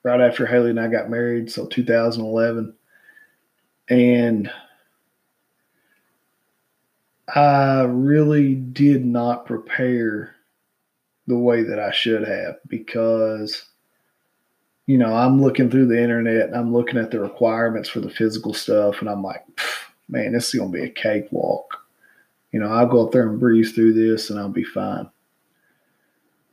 right 0.03 0.21
after 0.21 0.45
Haley 0.45 0.69
and 0.69 0.79
I 0.79 0.87
got 0.87 1.09
married, 1.09 1.51
so 1.51 1.65
2011. 1.65 2.73
And 3.89 4.51
I 7.33 7.81
really 7.81 8.55
did 8.55 9.05
not 9.05 9.45
prepare 9.45 10.35
the 11.27 11.37
way 11.37 11.63
that 11.63 11.79
I 11.79 11.91
should 11.91 12.25
have 12.27 12.57
because, 12.67 13.65
you 14.85 14.97
know, 14.97 15.13
I'm 15.15 15.41
looking 15.41 15.69
through 15.69 15.87
the 15.87 16.01
internet 16.01 16.47
and 16.47 16.55
I'm 16.55 16.73
looking 16.73 16.97
at 16.99 17.11
the 17.11 17.19
requirements 17.19 17.89
for 17.89 17.99
the 17.99 18.09
physical 18.09 18.53
stuff, 18.53 18.99
and 18.99 19.09
I'm 19.09 19.23
like, 19.23 19.45
man, 20.09 20.33
this 20.33 20.53
is 20.53 20.59
to 20.59 20.67
be 20.67 20.83
a 20.83 20.89
cakewalk 20.89 21.85
you 22.55 22.61
know, 22.61 22.69
I'll 22.69 22.87
go 22.87 23.05
up 23.05 23.11
there 23.11 23.27
and 23.27 23.37
breeze 23.37 23.73
through 23.73 23.91
this 23.91 24.29
and 24.29 24.39
I'll 24.39 24.47
be 24.47 24.63
fine. 24.63 25.09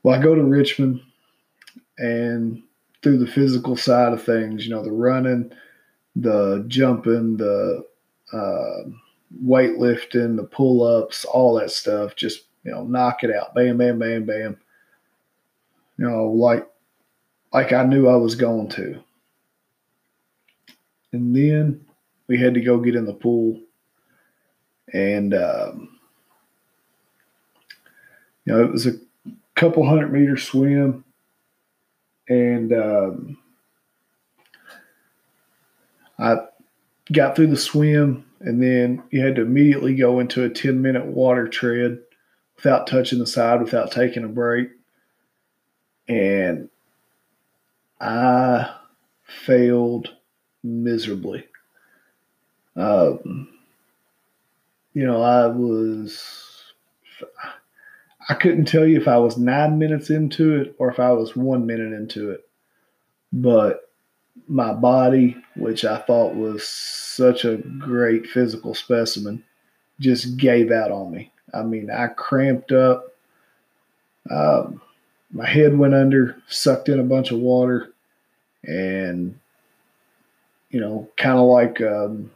Well, 0.02 0.18
I 0.18 0.20
go 0.20 0.34
to 0.34 0.42
Richmond 0.42 1.00
and 1.96 2.60
through 3.04 3.18
the 3.18 3.26
physical 3.28 3.76
side 3.76 4.12
of 4.12 4.20
things, 4.20 4.66
you 4.66 4.74
know, 4.74 4.82
the 4.82 4.90
running, 4.90 5.52
the 6.16 6.64
jumping, 6.66 7.36
the 7.36 7.84
uh, 8.32 8.90
weightlifting, 9.44 10.34
the 10.34 10.48
pull 10.50 10.82
ups, 10.82 11.24
all 11.24 11.54
that 11.60 11.70
stuff, 11.70 12.16
just, 12.16 12.46
you 12.64 12.72
know, 12.72 12.82
knock 12.82 13.22
it 13.22 13.30
out. 13.32 13.54
Bam, 13.54 13.76
bam, 13.76 14.00
bam, 14.00 14.24
bam. 14.24 14.58
You 15.98 16.10
know, 16.10 16.24
like, 16.32 16.68
like 17.52 17.72
I 17.72 17.84
knew 17.84 18.08
I 18.08 18.16
was 18.16 18.34
going 18.34 18.68
to. 18.70 19.02
And 21.12 21.36
then 21.36 21.84
we 22.26 22.38
had 22.38 22.54
to 22.54 22.60
go 22.60 22.78
get 22.78 22.96
in 22.96 23.04
the 23.04 23.12
pool 23.12 23.60
and 24.92 25.34
um, 25.34 25.98
you 28.44 28.52
know 28.52 28.62
it 28.62 28.70
was 28.70 28.86
a 28.86 28.98
couple 29.54 29.86
hundred 29.86 30.12
meter 30.12 30.36
swim, 30.36 31.04
and 32.28 32.72
um, 32.72 33.38
I 36.18 36.36
got 37.12 37.36
through 37.36 37.48
the 37.48 37.56
swim, 37.56 38.26
and 38.40 38.62
then 38.62 39.02
you 39.10 39.24
had 39.24 39.36
to 39.36 39.42
immediately 39.42 39.94
go 39.94 40.20
into 40.20 40.44
a 40.44 40.50
ten 40.50 40.82
minute 40.82 41.06
water 41.06 41.48
tread 41.48 41.98
without 42.56 42.86
touching 42.86 43.18
the 43.18 43.26
side, 43.26 43.62
without 43.62 43.90
taking 43.90 44.24
a 44.24 44.28
break, 44.28 44.70
and 46.08 46.68
I 48.02 48.74
failed 49.24 50.10
miserably. 50.64 51.44
Um, 52.74 53.48
you 54.92 55.06
know, 55.06 55.22
I 55.22 55.46
was, 55.46 56.72
I 58.28 58.34
couldn't 58.34 58.66
tell 58.66 58.84
you 58.84 59.00
if 59.00 59.06
I 59.06 59.18
was 59.18 59.38
nine 59.38 59.78
minutes 59.78 60.10
into 60.10 60.60
it 60.60 60.74
or 60.78 60.90
if 60.90 60.98
I 60.98 61.12
was 61.12 61.36
one 61.36 61.64
minute 61.64 61.92
into 61.92 62.30
it. 62.30 62.46
But 63.32 63.88
my 64.48 64.72
body, 64.74 65.36
which 65.54 65.84
I 65.84 65.98
thought 65.98 66.34
was 66.34 66.66
such 66.66 67.44
a 67.44 67.56
great 67.56 68.26
physical 68.26 68.74
specimen, 68.74 69.44
just 70.00 70.36
gave 70.36 70.72
out 70.72 70.90
on 70.90 71.12
me. 71.12 71.30
I 71.54 71.62
mean, 71.62 71.90
I 71.90 72.08
cramped 72.08 72.72
up. 72.72 73.14
Um, 74.28 74.80
my 75.30 75.48
head 75.48 75.78
went 75.78 75.94
under, 75.94 76.36
sucked 76.48 76.88
in 76.88 77.00
a 77.00 77.04
bunch 77.04 77.30
of 77.30 77.38
water, 77.38 77.91
and 78.64 79.38
you 80.70 80.80
know, 80.80 81.08
kind 81.16 81.38
of 81.38 81.46
like 81.46 81.80
um, 81.80 82.30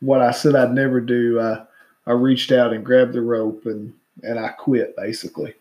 what 0.00 0.20
I 0.20 0.30
said 0.30 0.56
I'd 0.56 0.72
never 0.72 1.00
do. 1.00 1.40
I 1.40 1.64
I 2.06 2.12
reached 2.12 2.52
out 2.52 2.72
and 2.72 2.84
grabbed 2.84 3.12
the 3.12 3.22
rope 3.22 3.66
and 3.66 3.92
and 4.22 4.38
I 4.38 4.48
quit 4.48 4.96
basically. 4.96 5.54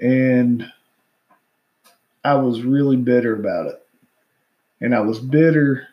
And 0.00 0.72
I 2.24 2.34
was 2.34 2.62
really 2.62 2.96
bitter 2.96 3.34
about 3.34 3.66
it. 3.66 3.86
And 4.80 4.94
I 4.94 5.00
was 5.00 5.18
bitter 5.20 5.86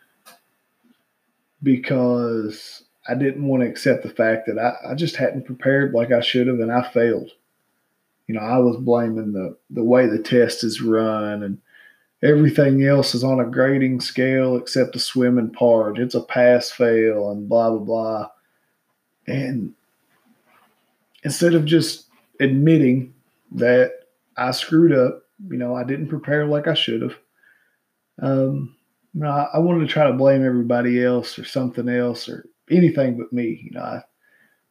because 1.62 2.84
I 3.08 3.14
didn't 3.14 3.46
want 3.46 3.62
to 3.62 3.68
accept 3.68 4.02
the 4.02 4.10
fact 4.10 4.46
that 4.46 4.58
I, 4.58 4.92
I 4.92 4.94
just 4.94 5.16
hadn't 5.16 5.46
prepared 5.46 5.92
like 5.92 6.12
I 6.12 6.20
should 6.20 6.46
have 6.46 6.60
and 6.60 6.72
I 6.72 6.82
failed. 6.90 7.30
You 8.26 8.34
know, 8.36 8.40
I 8.40 8.58
was 8.58 8.76
blaming 8.76 9.32
the, 9.32 9.56
the 9.70 9.84
way 9.84 10.06
the 10.06 10.18
test 10.18 10.64
is 10.64 10.80
run 10.80 11.42
and 11.42 11.58
everything 12.22 12.84
else 12.84 13.14
is 13.14 13.24
on 13.24 13.40
a 13.40 13.44
grading 13.44 14.00
scale 14.00 14.56
except 14.56 14.92
the 14.92 14.98
swimming 14.98 15.50
part. 15.50 15.98
It's 15.98 16.14
a 16.14 16.20
pass 16.20 16.70
fail 16.70 17.30
and 17.30 17.48
blah 17.48 17.70
blah 17.70 17.78
blah. 17.78 18.28
And 19.26 19.74
instead 21.22 21.54
of 21.54 21.64
just 21.64 22.06
admitting 22.40 23.12
that 23.52 23.92
I 24.36 24.50
screwed 24.52 24.92
up. 24.92 25.22
You 25.48 25.58
know, 25.58 25.74
I 25.74 25.84
didn't 25.84 26.08
prepare 26.08 26.46
like 26.46 26.66
I 26.66 26.74
should 26.74 27.02
have. 27.02 27.16
Um, 28.20 28.76
you 29.14 29.20
know, 29.22 29.30
I, 29.30 29.48
I 29.54 29.58
wanted 29.58 29.86
to 29.86 29.92
try 29.92 30.06
to 30.06 30.16
blame 30.16 30.44
everybody 30.44 31.02
else 31.02 31.38
or 31.38 31.44
something 31.44 31.88
else 31.88 32.28
or 32.28 32.46
anything 32.70 33.18
but 33.18 33.32
me. 33.32 33.60
You 33.64 33.70
know, 33.72 33.82
I, 33.82 34.02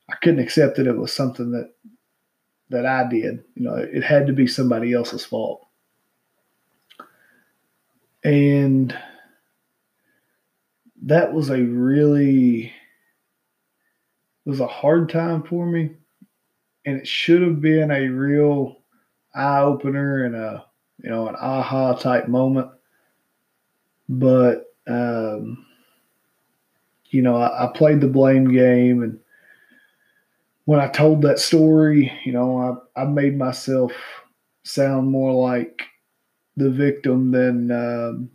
I 0.10 0.16
couldn't 0.22 0.40
accept 0.40 0.78
that 0.78 0.88
it 0.88 0.98
was 0.98 1.14
something 1.14 1.52
that 1.52 1.72
that 2.70 2.86
I 2.86 3.08
did. 3.08 3.44
You 3.56 3.64
know, 3.64 3.76
it 3.76 4.04
had 4.04 4.28
to 4.28 4.34
be 4.34 4.48
somebody 4.48 4.94
else's 4.94 5.26
fault. 5.26 5.66
And 8.24 8.98
that 11.04 11.34
was 11.34 11.50
a 11.50 11.62
really 11.62 12.66
it 14.46 14.50
was 14.50 14.60
a 14.60 14.68
hard 14.68 15.10
time 15.10 15.44
for 15.44 15.66
me. 15.66 15.92
And 16.86 16.98
it 16.98 17.08
should 17.08 17.42
have 17.42 17.62
been 17.62 17.92
a 17.92 18.08
real 18.10 18.78
eye 19.34 19.62
opener 19.62 20.26
and 20.26 20.36
a 20.36 20.66
you 21.02 21.10
know 21.10 21.28
an 21.28 21.36
aha 21.36 21.94
type 21.94 22.28
moment. 22.28 22.70
But 24.08 24.74
um, 24.88 25.66
you 27.10 27.22
know 27.22 27.38
I, 27.38 27.66
I 27.66 27.72
played 27.74 28.02
the 28.02 28.08
blame 28.08 28.52
game 28.52 29.04
and 29.04 29.20
when 30.70 30.80
I 30.80 30.88
told 30.88 31.24
that 31.24 31.40
story, 31.40 32.12
you 32.26 32.32
know, 32.32 32.80
I, 32.96 33.02
I 33.02 33.06
made 33.06 33.36
myself 33.36 33.92
sound 34.62 35.10
more 35.10 35.34
like 35.34 35.82
the 36.60 36.70
victim 36.70 37.32
than 37.32 37.72
um, 37.72 38.30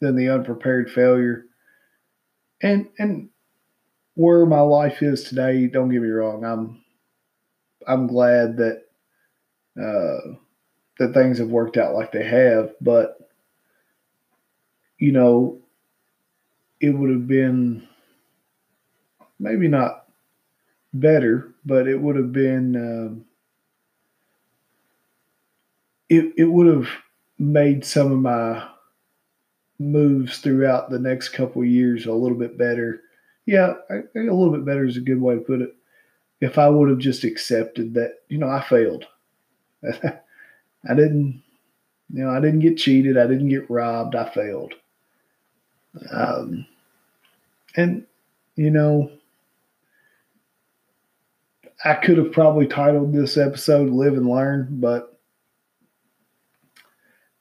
than 0.00 0.16
the 0.16 0.28
unprepared 0.28 0.90
failure. 0.90 1.44
And 2.62 2.88
and 2.98 3.28
where 4.14 4.46
my 4.46 4.60
life 4.60 5.02
is 5.02 5.24
today, 5.24 5.66
don't 5.68 5.90
get 5.90 6.02
me 6.02 6.08
wrong, 6.08 6.44
I'm 6.44 6.82
I'm 7.86 8.06
glad 8.06 8.56
that 8.56 8.82
uh, 9.80 10.34
that 10.98 11.14
things 11.14 11.38
have 11.38 11.48
worked 11.48 11.76
out 11.76 11.94
like 11.94 12.10
they 12.12 12.24
have, 12.24 12.74
but 12.80 13.30
you 14.98 15.12
know, 15.12 15.60
it 16.80 16.90
would 16.90 17.10
have 17.10 17.28
been 17.28 17.86
maybe 19.38 19.68
not 19.68 20.06
better, 20.92 21.54
but 21.64 21.86
it 21.86 22.00
would 22.00 22.16
have 22.16 22.32
been 22.32 22.76
um, 22.76 23.24
it 26.08 26.32
it 26.36 26.44
would 26.46 26.66
have 26.66 26.88
made 27.38 27.84
some 27.84 28.12
of 28.12 28.18
my 28.18 28.68
moves 29.78 30.38
throughout 30.38 30.90
the 30.90 30.98
next 30.98 31.30
couple 31.30 31.64
years 31.64 32.06
a 32.06 32.12
little 32.12 32.36
bit 32.36 32.58
better. 32.58 33.02
Yeah, 33.46 33.74
a 33.90 34.02
little 34.14 34.50
bit 34.50 34.64
better 34.64 34.84
is 34.84 34.96
a 34.96 35.00
good 35.00 35.20
way 35.20 35.34
to 35.34 35.40
put 35.40 35.62
it. 35.62 35.74
If 36.40 36.58
I 36.58 36.68
would 36.68 36.88
have 36.88 36.98
just 36.98 37.24
accepted 37.24 37.94
that, 37.94 38.20
you 38.28 38.38
know, 38.38 38.48
I 38.48 38.62
failed. 38.62 39.06
I 39.84 40.94
didn't, 40.94 41.42
you 42.12 42.24
know, 42.24 42.30
I 42.30 42.40
didn't 42.40 42.60
get 42.60 42.76
cheated. 42.76 43.16
I 43.16 43.26
didn't 43.26 43.48
get 43.48 43.70
robbed. 43.70 44.14
I 44.14 44.28
failed. 44.30 44.74
Um, 46.10 46.66
and, 47.76 48.04
you 48.56 48.70
know, 48.70 49.10
I 51.84 51.94
could 51.94 52.18
have 52.18 52.32
probably 52.32 52.66
titled 52.66 53.12
this 53.12 53.36
episode 53.36 53.90
Live 53.90 54.14
and 54.14 54.28
Learn, 54.28 54.68
but 54.70 55.17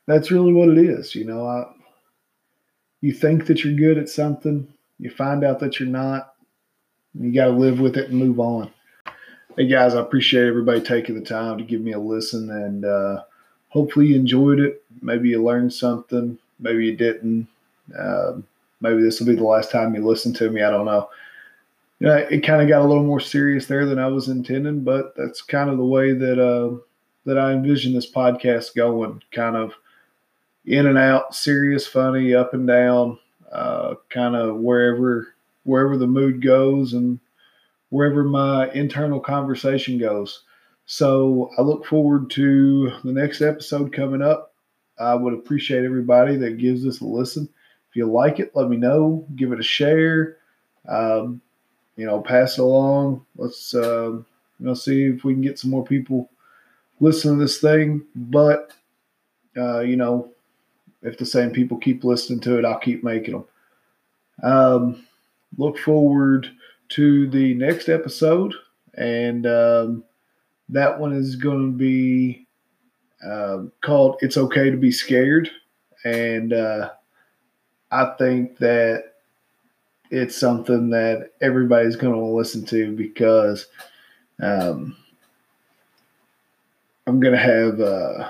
that's 0.07 0.31
really 0.31 0.53
what 0.53 0.69
it 0.69 0.77
is. 0.77 1.13
You 1.13 1.25
know, 1.25 1.45
I, 1.45 1.65
you 3.01 3.13
think 3.13 3.45
that 3.45 3.63
you're 3.63 3.73
good 3.73 3.97
at 4.01 4.09
something, 4.09 4.67
you 4.99 5.09
find 5.09 5.43
out 5.43 5.59
that 5.59 5.79
you're 5.79 5.89
not, 5.89 6.33
you 7.13 7.31
got 7.31 7.45
to 7.45 7.51
live 7.51 7.79
with 7.79 7.97
it 7.97 8.09
and 8.09 8.17
move 8.17 8.39
on. 8.39 8.71
Hey 9.55 9.67
guys, 9.67 9.95
I 9.95 10.01
appreciate 10.01 10.47
everybody 10.47 10.81
taking 10.81 11.15
the 11.15 11.25
time 11.25 11.57
to 11.57 11.63
give 11.63 11.81
me 11.81 11.93
a 11.93 11.99
listen, 11.99 12.49
and 12.51 12.85
uh, 12.85 13.23
hopefully 13.69 14.07
you 14.07 14.15
enjoyed 14.15 14.59
it. 14.59 14.83
Maybe 15.01 15.29
you 15.29 15.43
learned 15.43 15.73
something, 15.73 16.37
maybe 16.59 16.85
you 16.85 16.95
didn't. 16.95 17.47
Uh, 17.97 18.33
maybe 18.81 19.01
this 19.01 19.19
will 19.19 19.27
be 19.27 19.35
the 19.35 19.43
last 19.43 19.71
time 19.71 19.95
you 19.95 20.05
listen 20.05 20.33
to 20.35 20.49
me. 20.49 20.61
I 20.61 20.69
don't 20.69 20.85
know 20.85 21.09
you 21.99 22.07
know, 22.07 22.15
it 22.15 22.41
kind 22.41 22.61
of 22.61 22.67
got 22.67 22.81
a 22.81 22.87
little 22.87 23.03
more 23.03 23.19
serious 23.19 23.65
there 23.65 23.85
than 23.85 23.99
I 23.99 24.07
was 24.07 24.29
intending, 24.29 24.83
but 24.83 25.15
that's 25.15 25.41
kind 25.41 25.69
of 25.69 25.77
the 25.77 25.85
way 25.85 26.13
that 26.13 26.39
uh, 26.39 26.77
that 27.25 27.37
I 27.37 27.53
envision 27.53 27.93
this 27.93 28.09
podcast 28.09 28.75
going, 28.75 29.21
kind 29.31 29.55
of 29.55 29.73
in 30.67 30.85
and 30.85 30.97
out, 30.97 31.33
serious, 31.33 31.87
funny, 31.87 32.35
up 32.35 32.53
and 32.53 32.67
down, 32.67 33.17
uh, 33.51 33.95
kind 34.09 34.35
of 34.35 34.57
wherever 34.57 35.33
wherever 35.63 35.97
the 35.97 36.07
mood 36.07 36.41
goes 36.41 36.93
and 36.93 37.19
wherever 37.89 38.23
my 38.23 38.69
internal 38.71 39.19
conversation 39.19 39.97
goes. 39.97 40.43
So 40.85 41.49
I 41.57 41.61
look 41.61 41.85
forward 41.85 42.29
to 42.31 42.91
the 43.03 43.11
next 43.11 43.41
episode 43.41 43.91
coming 43.91 44.21
up. 44.21 44.53
I 44.99 45.13
would 45.15 45.33
appreciate 45.33 45.83
everybody 45.83 46.37
that 46.37 46.57
gives 46.57 46.83
this 46.83 47.01
a 47.01 47.05
listen. 47.05 47.49
If 47.89 47.95
you 47.95 48.09
like 48.09 48.39
it, 48.39 48.51
let 48.55 48.69
me 48.69 48.77
know. 48.77 49.25
Give 49.35 49.51
it 49.51 49.59
a 49.59 49.63
share. 49.63 50.37
Um, 50.87 51.41
you 51.95 52.05
know, 52.05 52.21
pass 52.21 52.57
it 52.57 52.61
along. 52.61 53.25
Let's 53.37 53.73
uh, 53.73 54.11
you 54.11 54.25
know 54.59 54.73
see 54.73 55.05
if 55.05 55.23
we 55.23 55.33
can 55.33 55.41
get 55.41 55.59
some 55.59 55.71
more 55.71 55.85
people 55.85 56.29
listening 56.99 57.37
to 57.37 57.43
this 57.43 57.59
thing. 57.59 58.03
But 58.15 58.73
uh, 59.57 59.79
you 59.79 59.95
know, 59.95 60.31
if 61.01 61.17
the 61.17 61.25
same 61.25 61.51
people 61.51 61.77
keep 61.77 62.03
listening 62.03 62.39
to 62.41 62.57
it, 62.57 62.65
I'll 62.65 62.79
keep 62.79 63.03
making 63.03 63.33
them. 63.33 63.45
Um, 64.43 65.07
look 65.57 65.77
forward 65.77 66.49
to 66.89 67.29
the 67.29 67.53
next 67.55 67.89
episode, 67.89 68.53
and 68.95 69.45
um, 69.45 70.03
that 70.69 70.99
one 70.99 71.13
is 71.13 71.35
going 71.35 71.71
to 71.71 71.77
be 71.77 72.47
uh, 73.25 73.63
called 73.81 74.17
"It's 74.21 74.37
Okay 74.37 74.69
to 74.69 74.77
Be 74.77 74.91
Scared," 74.91 75.49
and 76.03 76.53
uh, 76.53 76.91
I 77.91 78.13
think 78.17 78.57
that 78.57 79.13
it's 80.09 80.37
something 80.37 80.89
that 80.89 81.31
everybody's 81.41 81.95
going 81.95 82.13
to 82.13 82.25
listen 82.25 82.65
to 82.65 82.95
because 82.95 83.67
um, 84.41 84.95
I'm 87.05 87.19
going 87.19 87.33
to 87.33 87.39
have 87.39 87.81
uh, 87.81 88.29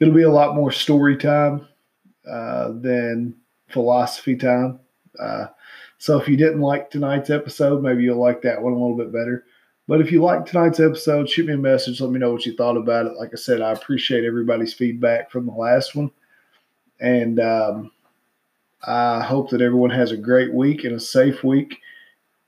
it'll 0.00 0.14
be 0.14 0.22
a 0.22 0.30
lot 0.30 0.54
more 0.54 0.72
story 0.72 1.16
time 1.16 1.66
uh, 2.30 2.72
than 2.80 3.34
philosophy 3.68 4.36
time. 4.36 4.80
Uh, 5.18 5.46
so 5.98 6.20
if 6.20 6.28
you 6.28 6.36
didn't 6.36 6.60
like 6.60 6.90
tonight's 6.90 7.30
episode, 7.30 7.82
maybe 7.82 8.02
you'll 8.02 8.20
like 8.20 8.42
that 8.42 8.60
one 8.60 8.72
a 8.72 8.76
little 8.76 8.96
bit 8.96 9.12
better. 9.12 9.44
But 9.88 10.00
if 10.00 10.10
you 10.10 10.20
like 10.22 10.44
tonight's 10.44 10.80
episode, 10.80 11.28
shoot 11.28 11.46
me 11.46 11.54
a 11.54 11.58
message. 11.58 12.00
Let 12.00 12.10
me 12.10 12.18
know 12.18 12.32
what 12.32 12.44
you 12.44 12.56
thought 12.56 12.76
about 12.76 13.06
it. 13.06 13.16
Like 13.16 13.30
I 13.32 13.36
said, 13.36 13.60
I 13.60 13.72
appreciate 13.72 14.24
everybody's 14.24 14.74
feedback 14.74 15.30
from 15.30 15.46
the 15.46 15.52
last 15.52 15.94
one. 15.94 16.10
And 17.00 17.38
um, 17.38 17.92
I 18.86 19.22
hope 19.22 19.50
that 19.50 19.62
everyone 19.62 19.90
has 19.90 20.10
a 20.10 20.16
great 20.16 20.52
week 20.52 20.84
and 20.84 20.96
a 20.96 21.00
safe 21.00 21.44
week. 21.44 21.78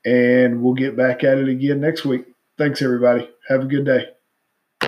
And 0.05 0.61
we'll 0.61 0.73
get 0.73 0.97
back 0.97 1.23
at 1.23 1.37
it 1.37 1.47
again 1.47 1.79
next 1.79 2.05
week. 2.05 2.25
Thanks, 2.57 2.81
everybody. 2.81 3.29
Have 3.47 3.61
a 3.61 3.65
good 3.65 3.85
day. 3.85 4.18